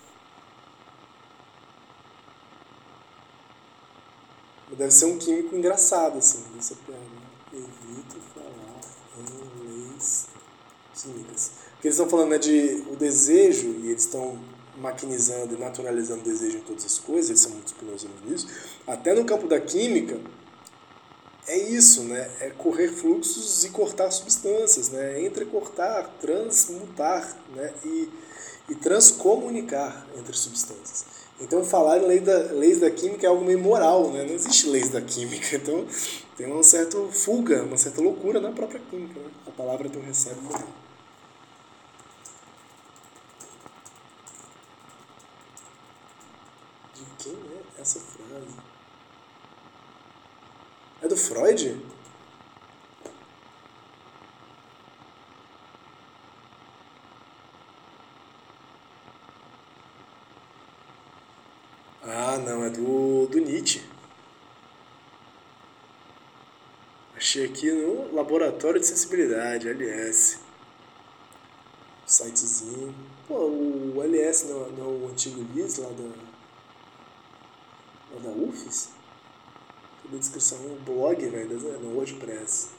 Deve 4.77 4.90
ser 4.92 5.05
um 5.07 5.18
químico 5.18 5.57
engraçado, 5.57 6.18
assim, 6.18 6.44
dessa 6.55 6.77
piada. 6.77 7.01
Evito 7.53 8.20
falar 8.35 8.81
leis 9.64 10.29
químicas. 10.94 11.51
Porque 11.72 11.88
eles 11.88 11.98
estão 11.98 12.09
falando 12.09 12.31
né, 12.31 12.38
de 12.38 12.85
o 12.90 12.96
desejo, 12.96 13.68
e 13.81 13.88
eles 13.90 14.05
estão 14.05 14.38
maquinizando 14.77 15.55
e 15.55 15.59
naturalizando 15.59 16.20
o 16.20 16.24
desejo 16.24 16.59
em 16.59 16.61
todas 16.61 16.85
as 16.85 16.98
coisas, 17.01 17.31
eles 17.31 17.40
são 17.40 17.51
muito 17.51 17.66
espinosos 17.66 18.09
nisso, 18.24 18.46
até 18.87 19.12
no 19.12 19.24
campo 19.24 19.48
da 19.48 19.61
química, 19.61 20.20
é 21.48 21.56
isso, 21.56 22.02
né? 22.04 22.30
É 22.40 22.50
correr 22.50 22.88
fluxos 22.88 23.64
e 23.64 23.70
cortar 23.70 24.11
substâncias, 24.11 24.90
né? 24.90 25.20
Entrecortar, 25.24 26.08
transmutar, 26.20 27.37
né? 27.56 27.72
E, 27.84 28.08
e 28.68 28.74
transcomunicar 28.74 30.06
entre 30.16 30.37
substâncias. 30.37 31.06
Então, 31.40 31.64
falar 31.64 31.98
em 31.98 32.06
lei 32.06 32.20
da, 32.20 32.37
leis 32.52 32.80
da 32.80 32.90
química 32.90 33.26
é 33.26 33.30
algo 33.30 33.44
meio 33.44 33.58
moral, 33.58 34.11
né? 34.11 34.24
Não 34.24 34.34
existe 34.34 34.68
leis 34.68 34.90
da 34.90 35.00
química. 35.00 35.56
Então, 35.56 35.87
tem 36.37 36.46
uma 36.46 36.62
certa 36.62 36.98
fuga, 37.08 37.62
uma 37.62 37.76
certa 37.76 38.00
loucura 38.00 38.40
na 38.40 38.52
própria 38.52 38.80
química. 38.90 39.18
Né? 39.18 39.30
A 39.46 39.50
palavra 39.50 39.88
um 39.88 40.02
recebe 40.02 40.40
moral. 40.40 40.68
quem 47.18 47.32
é 47.32 47.80
essa 47.80 47.98
frase? 48.00 48.68
É 51.02 51.06
do 51.08 51.16
Freud? 51.16 51.80
Ah, 62.02 62.38
não, 62.38 62.64
é 62.64 62.70
do, 62.70 63.26
do 63.26 63.38
Nietzsche. 63.38 63.82
Achei 67.16 67.44
aqui 67.44 67.70
no 67.70 68.14
Laboratório 68.14 68.80
de 68.80 68.87
Sensibilidade, 68.87 69.68
LS. 69.68 70.38
Sitezinho. 72.06 72.94
Pô, 73.26 73.34
o 73.34 74.02
LS 74.02 74.46
não, 74.46 74.68
não 74.70 74.84
é 74.84 74.88
o 74.88 75.08
antigo 75.11 75.46
LIS 75.54 75.78
lá 75.78 75.90
da 75.90 76.28
é 78.16 78.20
da 78.20 78.30
UFES? 78.30 78.97
Cadê 80.09 80.16
a 80.16 80.21
descrição? 80.21 80.59
Um 80.59 80.77
blog, 80.85 81.29
velho, 81.29 81.61
no 81.81 81.97
WordPress. 81.97 82.71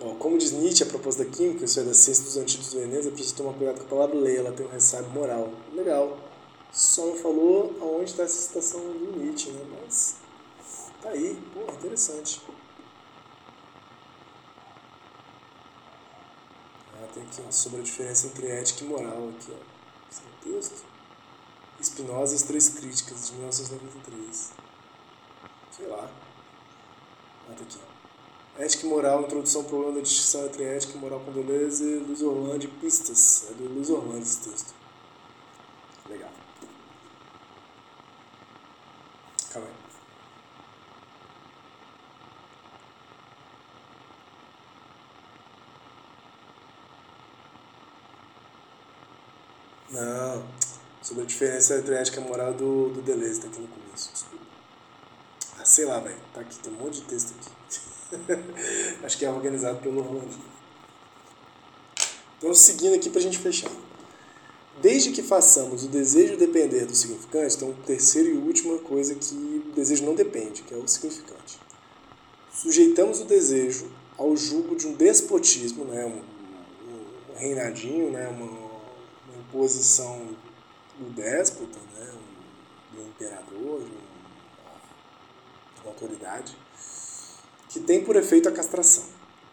Ó, 0.00 0.14
como 0.14 0.36
diz 0.36 0.50
Nietzsche 0.50 0.82
a 0.82 0.86
propósito 0.86 1.24
da 1.24 1.30
química, 1.30 1.64
isso 1.64 1.78
é 1.78 1.84
da 1.84 1.94
ciência 1.94 2.24
dos 2.24 2.36
antídotos 2.36 2.74
venenos, 2.74 3.06
é 3.06 3.10
preciso 3.10 3.36
tomar 3.36 3.52
cuidado 3.52 3.78
com 3.78 3.84
a 3.84 3.88
palavra 3.88 4.18
lei, 4.18 4.38
ela 4.38 4.50
tem 4.50 4.66
um 4.66 4.70
ressaio 4.70 5.08
moral. 5.10 5.52
Legal. 5.72 6.18
Só 6.72 7.06
não 7.06 7.16
falou 7.16 7.76
aonde 7.80 8.10
está 8.10 8.24
essa 8.24 8.40
citação 8.40 8.80
do 8.80 9.16
Nietzsche, 9.18 9.50
né? 9.50 9.64
Mas 9.84 10.16
tá 11.00 11.10
aí, 11.10 11.40
pô, 11.54 11.60
interessante. 11.72 12.40
Ah, 16.94 17.06
tem 17.14 17.22
aqui 17.22 17.40
ó, 17.46 17.50
sobre 17.52 17.80
a 17.80 17.84
diferença 17.84 18.26
entre 18.26 18.48
ética 18.48 18.84
e 18.84 18.88
moral 18.88 19.28
aqui, 19.28 19.52
ó. 19.52 20.10
Esse 20.10 20.22
é 20.22 20.52
texto. 20.52 20.89
Spinoza 21.82 22.32
e 22.32 22.36
as 22.36 22.42
Três 22.42 22.68
Críticas, 22.68 23.26
de 23.28 23.34
1993. 23.34 24.52
Sei 25.76 25.86
lá. 25.86 26.10
Tá 27.46 27.52
aqui. 27.52 27.78
Ética 28.58 28.86
e 28.86 28.90
Moral, 28.90 29.22
Introdução 29.22 29.62
ao 29.62 29.68
Problema 29.68 29.94
da 29.94 30.00
Distinção 30.02 30.44
entre 30.44 30.64
Ética 30.64 30.96
e 30.96 31.00
Moral 31.00 31.20
com 31.20 31.32
Deleuze, 31.32 31.96
Luiz 32.06 32.20
Orlando 32.20 32.64
e 32.64 32.68
Pistas. 32.68 33.46
É 33.50 33.54
do 33.54 33.64
Luiz 33.72 33.88
Orlando 33.88 34.18
esse 34.18 34.50
texto. 34.50 34.74
Legal. 36.08 36.30
Calma 39.50 39.68
aí. 39.68 39.74
Não 49.92 50.69
sobre 51.02 51.22
a 51.22 51.26
diferença 51.26 51.78
entre 51.78 51.94
ética 51.94 52.20
e 52.20 52.24
moral 52.24 52.52
do, 52.52 52.90
do 52.90 53.02
Deleuze, 53.02 53.40
tá 53.40 53.48
aqui 53.48 53.60
no 53.60 53.68
começo, 53.68 54.12
desculpa. 54.12 54.44
Ah, 55.58 55.64
sei 55.64 55.84
lá, 55.84 56.00
velho, 56.00 56.16
tá 56.34 56.40
aqui, 56.40 56.58
tem 56.58 56.72
um 56.72 56.76
monte 56.76 57.00
de 57.00 57.02
texto 57.02 57.34
aqui. 57.34 57.50
Acho 59.04 59.18
que 59.18 59.24
é 59.24 59.30
organizado 59.30 59.78
pelo 59.80 60.00
Orlando. 60.00 60.34
Então, 62.38 62.54
seguindo 62.54 62.94
aqui 62.94 63.10
pra 63.10 63.20
gente 63.20 63.38
fechar. 63.38 63.70
Desde 64.80 65.12
que 65.12 65.22
façamos 65.22 65.84
o 65.84 65.88
desejo 65.88 66.38
depender 66.38 66.86
do 66.86 66.94
significante, 66.94 67.56
então, 67.56 67.74
terceira 67.84 68.30
e 68.30 68.36
última 68.36 68.78
coisa 68.78 69.14
que 69.14 69.34
o 69.68 69.72
desejo 69.72 70.04
não 70.06 70.14
depende, 70.14 70.62
que 70.62 70.72
é 70.72 70.76
o 70.76 70.88
significante. 70.88 71.60
Sujeitamos 72.50 73.20
o 73.20 73.24
desejo 73.24 73.90
ao 74.16 74.34
jugo 74.36 74.76
de 74.76 74.86
um 74.86 74.94
despotismo, 74.94 75.84
né, 75.84 76.06
um, 76.06 76.22
um 77.32 77.38
reinadinho, 77.38 78.10
né, 78.10 78.26
uma, 78.28 78.46
uma 78.46 79.40
imposição 79.40 80.28
do 81.00 81.10
déspota, 81.14 81.78
né, 81.94 82.12
do 82.92 83.02
imperador, 83.02 83.80
de 83.80 83.90
uma 85.82 85.92
autoridade, 85.92 86.54
que 87.70 87.80
tem 87.80 88.04
por 88.04 88.16
efeito 88.16 88.48
a 88.48 88.52
castração. 88.52 89.04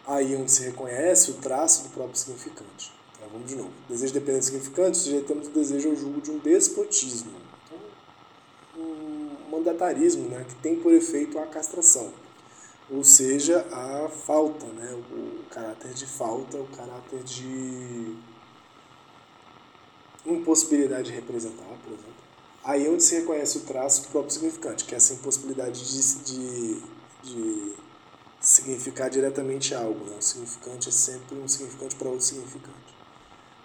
Aí 0.05 0.35
onde 0.35 0.51
se 0.51 0.63
reconhece 0.63 1.31
o 1.31 1.35
traço 1.35 1.83
do 1.83 1.89
próprio 1.89 2.17
significante. 2.17 2.93
Então 3.15 3.29
vamos 3.29 3.47
de 3.47 3.55
novo. 3.55 3.71
Desejo 3.89 4.13
dependente 4.13 4.39
do 4.39 4.45
significante, 4.45 4.97
sujeitamos 4.97 5.47
o 5.47 5.51
desejo 5.51 5.89
ao 5.89 5.95
jugo 5.95 6.21
de 6.21 6.31
um 6.31 6.39
despotismo. 6.39 7.31
Então, 7.65 8.83
um 8.83 9.49
mandatarismo 9.49 10.29
né, 10.29 10.45
que 10.47 10.55
tem 10.55 10.79
por 10.79 10.93
efeito 10.93 11.39
a 11.39 11.45
castração. 11.45 12.11
Ou 12.89 13.03
seja, 13.03 13.65
a 13.71 14.07
falta, 14.07 14.65
né, 14.67 14.93
o 15.11 15.43
caráter 15.49 15.93
de 15.93 16.05
falta, 16.05 16.57
o 16.57 16.67
caráter 16.67 17.21
de 17.23 18.15
impossibilidade 20.27 21.09
de 21.09 21.15
representar, 21.15 21.63
por 21.83 21.93
exemplo. 21.93 22.17
Aí 22.63 22.85
é 22.85 22.89
onde 22.89 23.03
se 23.03 23.15
reconhece 23.15 23.59
o 23.59 23.61
traço 23.61 24.03
do 24.03 24.07
próprio 24.09 24.33
significante, 24.33 24.83
que 24.83 24.93
é 24.93 24.97
essa 24.97 25.13
impossibilidade 25.13 25.79
de, 25.85 26.23
de, 26.23 26.81
de 27.23 27.73
significar 28.41 29.09
diretamente 29.09 29.73
algo. 29.73 30.03
Né? 30.05 30.17
O 30.19 30.21
significante 30.21 30.89
é 30.89 30.91
sempre 30.91 31.37
um 31.37 31.47
significante 31.47 31.95
para 31.95 32.09
outro 32.09 32.25
significante. 32.25 32.97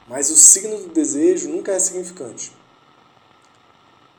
Mas 0.07 0.31
o 0.31 0.37
signo 0.37 0.79
do 0.79 0.88
desejo 0.88 1.48
nunca 1.48 1.72
é 1.72 1.79
significante. 1.79 2.53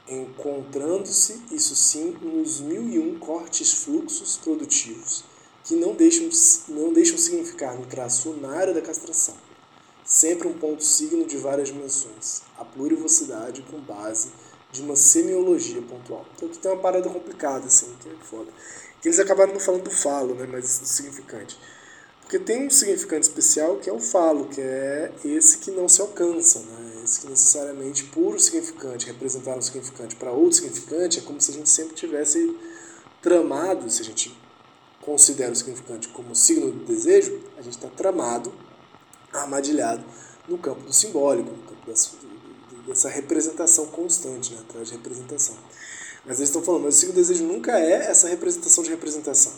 Encontrando-se, 0.08 1.42
isso 1.50 1.76
sim, 1.76 2.18
nos 2.22 2.60
mil 2.60 2.90
e 2.90 3.00
um 3.00 3.18
cortes 3.18 3.72
fluxos 3.72 4.36
produtivos, 4.36 5.24
que 5.64 5.76
não 5.76 5.96
deixam, 5.96 6.30
não 6.68 6.92
deixam 6.92 7.18
significar 7.18 7.76
no 7.76 7.86
traço 7.86 8.32
unário 8.32 8.74
da 8.74 8.82
castração. 8.82 9.36
Sempre 10.14 10.48
um 10.48 10.54
ponto 10.54 10.86
signo 10.86 11.26
de 11.26 11.38
várias 11.38 11.70
dimensões, 11.70 12.44
a 12.60 12.64
plurivocidade 12.64 13.64
com 13.64 13.80
base 13.80 14.30
de 14.72 14.84
uma 14.84 14.96
semiologia 14.96 15.82
pontual. 15.82 16.24
Então 16.36 16.48
aqui 16.48 16.60
tem 16.60 16.72
uma 16.72 16.80
parada 16.80 17.10
complicada, 17.10 17.66
assim, 17.66 17.92
que 18.00 18.10
é 18.10 18.12
foda. 18.22 18.52
Que 19.02 19.08
eles 19.08 19.20
acabaram 19.20 19.54
não 19.54 19.60
falando 19.60 19.86
do 19.86 19.90
falo, 19.90 20.36
né, 20.36 20.48
mas 20.48 20.78
do 20.78 20.86
significante. 20.86 21.58
Porque 22.22 22.38
tem 22.38 22.68
um 22.68 22.70
significante 22.70 23.28
especial 23.28 23.78
que 23.78 23.90
é 23.90 23.94
o 23.94 24.00
falo, 24.00 24.50
que 24.50 24.62
é 24.62 25.12
esse 25.26 25.58
que 25.58 25.72
não 25.72 25.90
se 25.90 26.00
alcança, 26.00 26.60
né? 26.60 27.02
esse 27.04 27.22
que 27.22 27.30
necessariamente, 27.30 28.04
por 28.04 28.40
significante, 28.40 29.08
representar 29.08 29.58
um 29.58 29.62
significante 29.64 30.16
para 30.16 30.32
outro 30.32 30.54
significante, 30.54 31.18
é 31.18 31.22
como 31.24 31.42
se 31.42 31.50
a 31.50 31.54
gente 31.56 31.70
sempre 31.70 31.96
tivesse 31.96 32.56
tramado, 33.20 33.90
se 33.90 34.04
a 34.04 34.06
gente 34.06 34.38
considera 35.02 35.52
o 35.52 35.56
significante 35.56 36.08
como 36.10 36.36
signo 36.36 36.70
do 36.70 36.86
desejo, 36.86 37.42
a 37.58 37.64
gente 37.64 37.78
está 37.78 37.88
tramado, 37.88 38.54
armadilhado 39.34 40.04
no 40.48 40.58
campo 40.58 40.82
do 40.82 40.94
simbólico, 40.94 41.50
no 41.50 41.64
campo 41.64 41.88
das, 41.88 42.16
dessa 42.88 43.10
representação 43.10 43.88
constante, 43.88 44.54
né? 44.54 44.60
atrás 44.62 44.88
de 44.88 44.94
representação. 44.96 45.56
Mas 46.26 46.38
eles 46.38 46.50
estão 46.50 46.62
falando, 46.62 46.84
mas 46.84 46.96
o 46.96 47.00
signo 47.00 47.14
do 47.14 47.18
desejo 47.18 47.44
nunca 47.44 47.80
é 47.80 48.10
essa 48.10 48.28
representação 48.28 48.84
de 48.84 48.90
representação 48.90 49.54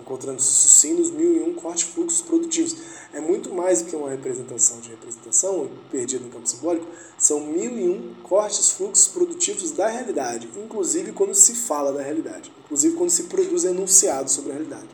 encontrando 0.00 0.40
sim 0.40 0.94
nos 0.94 1.10
mil 1.10 1.34
e 1.34 1.40
um 1.40 1.54
cortes 1.54 1.84
fluxos 1.84 2.22
produtivos. 2.22 2.76
É 3.12 3.20
muito 3.20 3.52
mais 3.52 3.82
do 3.82 3.88
que 3.88 3.96
uma 3.96 4.10
representação 4.10 4.80
de 4.80 4.90
representação, 4.90 5.68
perdida 5.90 6.24
no 6.24 6.30
campo 6.30 6.48
simbólico, 6.48 6.86
são 7.18 7.40
mil 7.40 7.76
e 7.78 7.88
um 7.88 8.14
cortes 8.22 8.70
fluxos 8.70 9.08
produtivos 9.08 9.70
da 9.72 9.88
realidade, 9.88 10.48
inclusive 10.56 11.12
quando 11.12 11.34
se 11.34 11.54
fala 11.54 11.92
da 11.92 12.02
realidade, 12.02 12.52
inclusive 12.64 12.96
quando 12.96 13.10
se 13.10 13.24
produz 13.24 13.64
enunciado 13.64 14.30
sobre 14.30 14.50
a 14.50 14.54
realidade, 14.54 14.88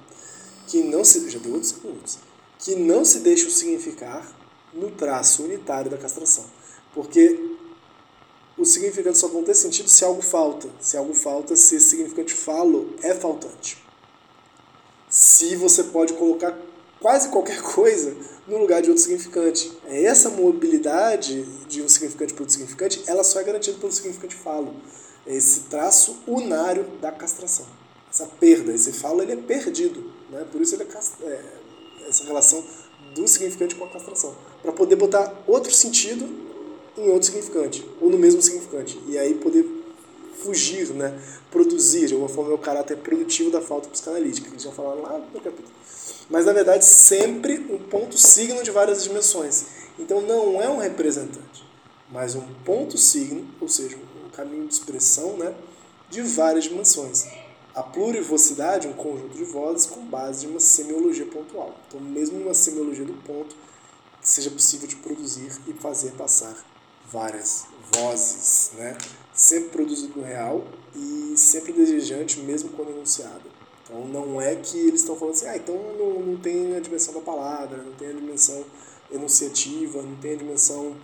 que 0.66 0.82
não 0.82 1.04
se, 1.04 1.28
já 1.28 1.38
deu 1.38 1.52
outros 1.52 1.72
segundos, 1.72 2.18
que 2.64 2.74
não 2.74 3.04
se 3.04 3.20
deixam 3.20 3.48
significar 3.48 4.26
no 4.72 4.90
traço 4.90 5.44
unitário 5.44 5.88
da 5.88 5.96
castração, 5.96 6.46
porque 6.92 7.38
os 8.58 8.72
significantes 8.72 9.20
só 9.20 9.28
vão 9.28 9.44
ter 9.44 9.54
sentido 9.54 9.88
se 9.88 10.04
algo 10.04 10.22
falta, 10.22 10.68
se 10.80 10.96
algo 10.96 11.14
falta, 11.14 11.54
se 11.54 11.76
esse 11.76 11.90
significante 11.90 12.34
falo 12.34 12.96
é 13.02 13.14
faltante 13.14 13.84
se 15.14 15.54
você 15.54 15.84
pode 15.84 16.14
colocar 16.14 16.58
quase 17.00 17.28
qualquer 17.28 17.62
coisa 17.62 18.16
no 18.48 18.58
lugar 18.58 18.82
de 18.82 18.90
outro 18.90 19.04
significante. 19.04 19.70
É 19.86 20.02
essa 20.02 20.28
mobilidade 20.28 21.44
de 21.68 21.82
um 21.82 21.88
significante 21.88 22.34
para 22.34 22.42
outro 22.42 22.52
significante, 22.52 23.00
ela 23.06 23.22
só 23.22 23.38
é 23.38 23.44
garantida 23.44 23.78
pelo 23.78 23.92
significante 23.92 24.34
falo. 24.34 24.74
Esse 25.24 25.60
traço 25.60 26.16
unário 26.26 26.84
da 27.00 27.12
castração. 27.12 27.64
Essa 28.10 28.26
perda, 28.26 28.72
esse 28.72 28.92
falo, 28.92 29.22
ele 29.22 29.32
é 29.32 29.36
perdido. 29.36 30.10
Né? 30.30 30.44
Por 30.50 30.60
isso 30.60 30.74
ele 30.74 30.82
é, 30.82 31.26
é 31.26 31.42
essa 32.08 32.24
relação 32.24 32.64
do 33.14 33.26
significante 33.28 33.74
com 33.74 33.84
a 33.84 33.88
castração. 33.88 34.34
Para 34.62 34.72
poder 34.72 34.96
botar 34.96 35.32
outro 35.46 35.72
sentido 35.72 36.28
em 36.96 37.08
outro 37.08 37.26
significante, 37.26 37.86
ou 38.00 38.08
no 38.08 38.18
mesmo 38.18 38.40
significante. 38.40 39.00
E 39.08 39.18
aí 39.18 39.34
poder 39.34 39.66
fugir, 40.42 40.92
né? 40.94 41.18
produzir, 41.50 42.06
de 42.06 42.14
alguma 42.14 42.28
forma 42.28 42.52
o 42.52 42.58
caráter 42.58 42.96
produtivo 42.96 43.50
da 43.50 43.60
falta 43.60 43.88
psicanalítica, 43.88 44.50
que 44.50 44.62
já 44.62 44.72
falou 44.72 45.00
lá 45.02 45.18
no 45.32 45.40
capítulo. 45.40 45.68
Mas, 46.28 46.44
na 46.46 46.52
verdade, 46.52 46.84
sempre 46.84 47.58
um 47.70 47.78
ponto 47.78 48.18
signo 48.18 48.62
de 48.62 48.70
várias 48.70 49.04
dimensões. 49.04 49.66
Então, 49.98 50.20
não 50.20 50.60
é 50.60 50.68
um 50.68 50.78
representante, 50.78 51.64
mas 52.10 52.34
um 52.34 52.42
ponto 52.64 52.98
signo, 52.98 53.46
ou 53.60 53.68
seja, 53.68 53.96
um 53.96 54.30
caminho 54.30 54.66
de 54.66 54.74
expressão 54.74 55.36
né, 55.36 55.54
de 56.10 56.22
várias 56.22 56.64
dimensões. 56.64 57.26
A 57.74 57.82
plurivocidade, 57.82 58.86
um 58.86 58.92
conjunto 58.92 59.36
de 59.36 59.44
vozes 59.44 59.86
com 59.86 60.04
base 60.06 60.42
de 60.42 60.46
uma 60.46 60.60
semiologia 60.60 61.26
pontual. 61.26 61.74
Então, 61.88 62.00
mesmo 62.00 62.40
uma 62.40 62.54
semiologia 62.54 63.04
do 63.04 63.14
ponto, 63.24 63.56
seja 64.20 64.50
possível 64.50 64.86
de 64.86 64.96
produzir 64.96 65.50
e 65.66 65.72
fazer 65.72 66.12
passar 66.12 66.56
várias 67.10 67.66
vozes, 67.92 68.72
né? 68.74 68.96
sempre 69.34 69.70
produzido 69.70 70.20
no 70.20 70.24
real 70.24 70.64
e 70.94 71.34
sempre 71.36 71.72
desejante, 71.72 72.38
mesmo 72.40 72.70
quando 72.70 72.90
enunciado. 72.90 73.42
Então 73.82 74.06
não 74.06 74.40
é 74.40 74.54
que 74.54 74.78
eles 74.78 75.00
estão 75.00 75.16
falando 75.16 75.34
assim, 75.34 75.46
ah, 75.46 75.56
então 75.56 75.74
não, 75.98 76.20
não 76.20 76.36
tem 76.36 76.74
a 76.76 76.80
dimensão 76.80 77.12
da 77.12 77.20
palavra, 77.20 77.82
não 77.82 77.92
tem 77.92 78.08
a 78.08 78.12
dimensão 78.12 78.64
enunciativa, 79.10 80.00
não 80.00 80.16
tem 80.16 80.34
a 80.34 80.36
dimensão 80.36 80.96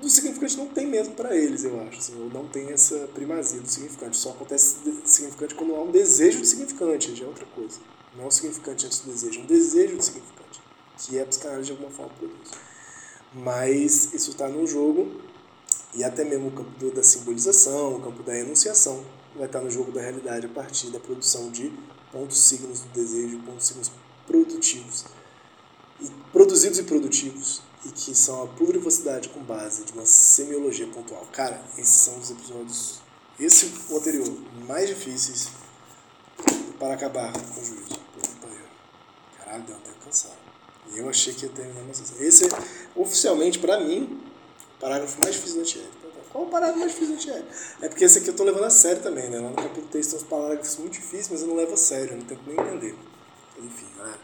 do 0.00 0.08
significante, 0.08 0.56
não 0.56 0.68
tem 0.68 0.86
mesmo 0.86 1.14
para 1.14 1.36
eles, 1.36 1.64
eu 1.64 1.80
acho. 1.82 1.98
Assim, 1.98 2.30
não 2.32 2.46
tem 2.46 2.70
essa 2.70 3.08
primazia 3.14 3.60
do 3.60 3.68
significante. 3.68 4.16
Só 4.16 4.30
acontece 4.30 4.76
significante 5.04 5.54
quando 5.54 5.74
há 5.74 5.82
um 5.82 5.90
desejo 5.90 6.40
de 6.40 6.46
significante, 6.46 7.14
já 7.14 7.24
é 7.24 7.28
outra 7.28 7.46
coisa. 7.46 7.78
Não 8.16 8.24
é 8.24 8.26
um 8.26 8.30
significante 8.30 8.86
antes 8.86 9.00
do 9.00 9.10
desejo, 9.10 9.40
é 9.40 9.42
um 9.42 9.46
desejo 9.46 9.96
de 9.96 10.04
significante, 10.04 10.60
que 10.98 11.18
é 11.18 11.22
a 11.22 11.26
psicanálise 11.26 11.66
de 11.66 11.72
alguma 11.72 11.90
forma 11.90 12.12
produz. 12.18 12.50
Mas 13.34 14.14
isso 14.14 14.30
está 14.30 14.48
no 14.48 14.66
jogo 14.66 15.20
e 15.94 16.04
até 16.04 16.24
mesmo 16.24 16.48
o 16.48 16.50
campo 16.50 16.90
da 16.90 17.02
simbolização, 17.02 17.96
o 17.96 18.00
campo 18.00 18.22
da 18.22 18.38
enunciação, 18.38 19.04
vai 19.34 19.46
estar 19.46 19.60
no 19.60 19.70
jogo 19.70 19.92
da 19.92 20.00
realidade 20.00 20.46
a 20.46 20.48
partir 20.48 20.90
da 20.90 20.98
produção 20.98 21.50
de 21.50 21.72
pontos 22.12 22.38
signos 22.38 22.80
do 22.80 22.88
desejo, 22.88 23.38
pontos 23.40 23.66
signos 23.66 23.90
produtivos. 24.26 25.04
E 26.00 26.08
produzidos 26.32 26.78
e 26.78 26.82
produtivos, 26.84 27.62
e 27.84 27.90
que 27.90 28.14
são 28.14 28.42
a 28.42 28.46
plurivocidade 28.46 29.28
com 29.28 29.40
base 29.40 29.84
de 29.84 29.92
uma 29.92 30.06
semiologia 30.06 30.86
pontual. 30.88 31.26
Cara, 31.32 31.62
esses 31.76 31.94
são 31.94 32.18
os 32.18 32.30
episódios, 32.30 33.00
esse 33.38 33.72
o 33.90 33.96
anterior, 33.96 34.28
mais 34.66 34.88
difíceis 34.88 35.48
para 36.78 36.94
acabar 36.94 37.32
com 37.32 37.60
o 37.60 37.64
juízo. 37.64 37.98
Caralho, 39.38 39.64
deu 39.64 39.76
até 39.76 39.90
cansado. 40.04 40.36
E 40.92 40.98
eu 40.98 41.08
achei 41.08 41.32
que 41.34 41.46
ia 41.46 41.52
terminar 41.52 41.82
mais 41.82 42.00
assim. 42.00 42.14
Esse, 42.24 42.48
oficialmente, 42.96 43.58
para 43.58 43.80
mim, 43.80 44.20
Parágrafo 44.80 45.20
mais 45.20 45.34
difícil 45.34 45.56
do 45.56 45.60
antiético. 45.62 46.08
Qual 46.30 46.44
o 46.44 46.46
parágrafo 46.48 46.78
mais 46.78 46.92
difícil 46.92 47.14
do 47.14 47.18
antiético? 47.18 47.48
É 47.82 47.88
porque 47.88 48.04
esse 48.04 48.18
aqui 48.18 48.28
eu 48.28 48.36
tô 48.36 48.44
levando 48.44 48.64
a 48.64 48.70
sério 48.70 49.02
também, 49.02 49.28
né? 49.28 49.40
Lá 49.40 49.48
no 49.48 49.56
capítulo 49.56 49.88
3 49.90 50.06
tem 50.06 50.16
uns 50.16 50.22
parágrafos 50.22 50.76
muito 50.76 50.92
difíceis, 50.92 51.28
mas 51.30 51.40
eu 51.42 51.48
não 51.48 51.56
levo 51.56 51.72
a 51.72 51.76
sério, 51.76 52.12
eu 52.12 52.18
não 52.18 52.24
tento 52.24 52.40
nem 52.46 52.56
entender. 52.56 52.94
Enfim, 53.58 53.86
né? 53.96 54.14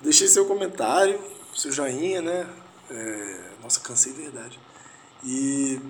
Deixei 0.00 0.26
seu 0.26 0.46
comentário, 0.46 1.20
seu 1.56 1.72
joinha, 1.72 2.22
né? 2.22 2.46
É... 2.90 3.40
Nossa, 3.62 3.80
cansei 3.80 4.12
de 4.12 4.22
verdade. 4.22 4.60
E, 5.24 5.80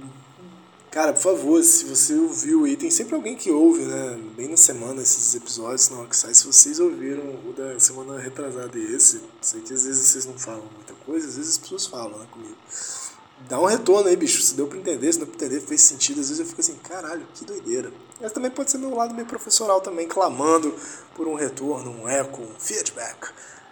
cara, 0.91 1.13
por 1.13 1.21
favor, 1.21 1.63
se 1.63 1.85
você 1.85 2.15
ouviu 2.15 2.65
aí, 2.65 2.77
tem 2.77 2.91
sempre 2.91 3.15
alguém 3.15 3.37
que 3.37 3.51
ouve, 3.51 3.83
né? 3.83 4.19
Bem 4.37 4.49
na 4.49 4.57
semana 4.57 5.03
esses 5.03 5.35
episódios, 5.35 5.91
na 5.91 5.99
hora 5.99 6.09
que 6.09 6.17
sai. 6.17 6.33
Se 6.35 6.47
vocês 6.47 6.81
ouviram 6.81 7.25
o 7.47 7.53
da 7.53 7.79
semana 7.79 8.19
retrasada 8.19 8.79
e 8.79 8.95
esse, 8.95 9.21
sei 9.43 9.61
que 9.61 9.75
às 9.75 9.85
vezes 9.85 10.07
vocês 10.07 10.25
não 10.25 10.39
falam 10.39 10.65
muita 10.75 10.95
coisa, 11.05 11.29
às 11.29 11.37
vezes 11.37 11.53
as 11.53 11.59
pessoas 11.59 11.87
falam, 11.87 12.19
né, 12.19 12.27
comigo 12.31 12.57
dá 13.49 13.61
um 13.61 13.67
retorno 13.67 14.09
aí, 14.09 14.17
bicho. 14.17 14.41
Se 14.43 14.55
deu 14.55 14.67
pra 14.67 14.79
entender, 14.79 15.13
se 15.13 15.19
deu 15.19 15.27
pra 15.27 15.37
entender, 15.37 15.61
fez 15.61 15.83
sentido. 15.83 16.21
Às 16.21 16.29
vezes 16.29 16.41
eu 16.41 16.47
fico 16.47 16.61
assim, 16.61 16.75
caralho, 16.77 17.27
que 17.35 17.45
doideira. 17.45 17.93
Mas 18.21 18.33
também 18.33 18.51
pode 18.51 18.71
ser 18.71 18.79
meu 18.79 18.95
lado 18.95 19.15
meio 19.15 19.27
professoral 19.27 19.81
também, 19.81 20.09
clamando 20.09 20.75
por 21.15 21.29
um 21.29 21.35
retorno, 21.35 21.91
um 21.91 22.09
eco, 22.09 22.43
um 22.43 22.55
feedback. 22.59 23.29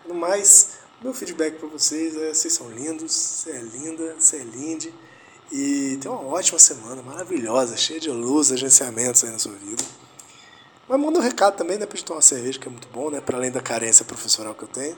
No 0.07 0.15
mais, 0.15 0.71
meu 1.05 1.13
feedback 1.13 1.59
para 1.59 1.69
vocês 1.69 2.17
é: 2.17 2.33
vocês 2.33 2.55
são 2.55 2.71
lindos, 2.71 3.13
você 3.13 3.51
é 3.51 3.61
linda, 3.61 4.17
você 4.19 4.37
é 4.37 4.43
linde. 4.43 4.93
E 5.53 5.99
tenha 6.01 6.13
uma 6.13 6.25
ótima 6.35 6.59
semana, 6.59 7.03
maravilhosa, 7.03 7.77
cheia 7.77 8.01
de 8.01 8.11
luz, 8.11 8.51
agenciamentos 8.51 9.23
aí 9.23 9.31
na 9.31 9.39
sua 9.39 9.53
vida. 9.53 9.85
Mas 10.89 10.99
manda 10.99 11.19
um 11.19 11.23
recado 11.23 11.57
também, 11.57 11.77
né, 11.79 11.85
pra 11.85 11.97
gente 11.97 12.07
tomar 12.07 12.17
uma 12.17 12.23
cerveja, 12.23 12.59
que 12.59 12.67
é 12.67 12.71
muito 12.71 12.89
bom, 12.89 13.11
né, 13.11 13.21
para 13.21 13.37
além 13.37 13.51
da 13.51 13.61
carência 13.61 14.05
profissional 14.05 14.55
que 14.55 14.65
eu 14.65 14.69
tenho. 14.69 14.97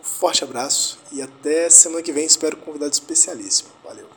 Um 0.00 0.04
forte 0.04 0.42
abraço 0.42 0.98
e 1.12 1.22
até 1.22 1.70
semana 1.70 2.02
que 2.02 2.12
vem, 2.12 2.26
espero 2.26 2.56
um 2.56 2.60
convidado 2.60 2.92
especialíssimo. 2.92 3.70
Valeu! 3.84 4.15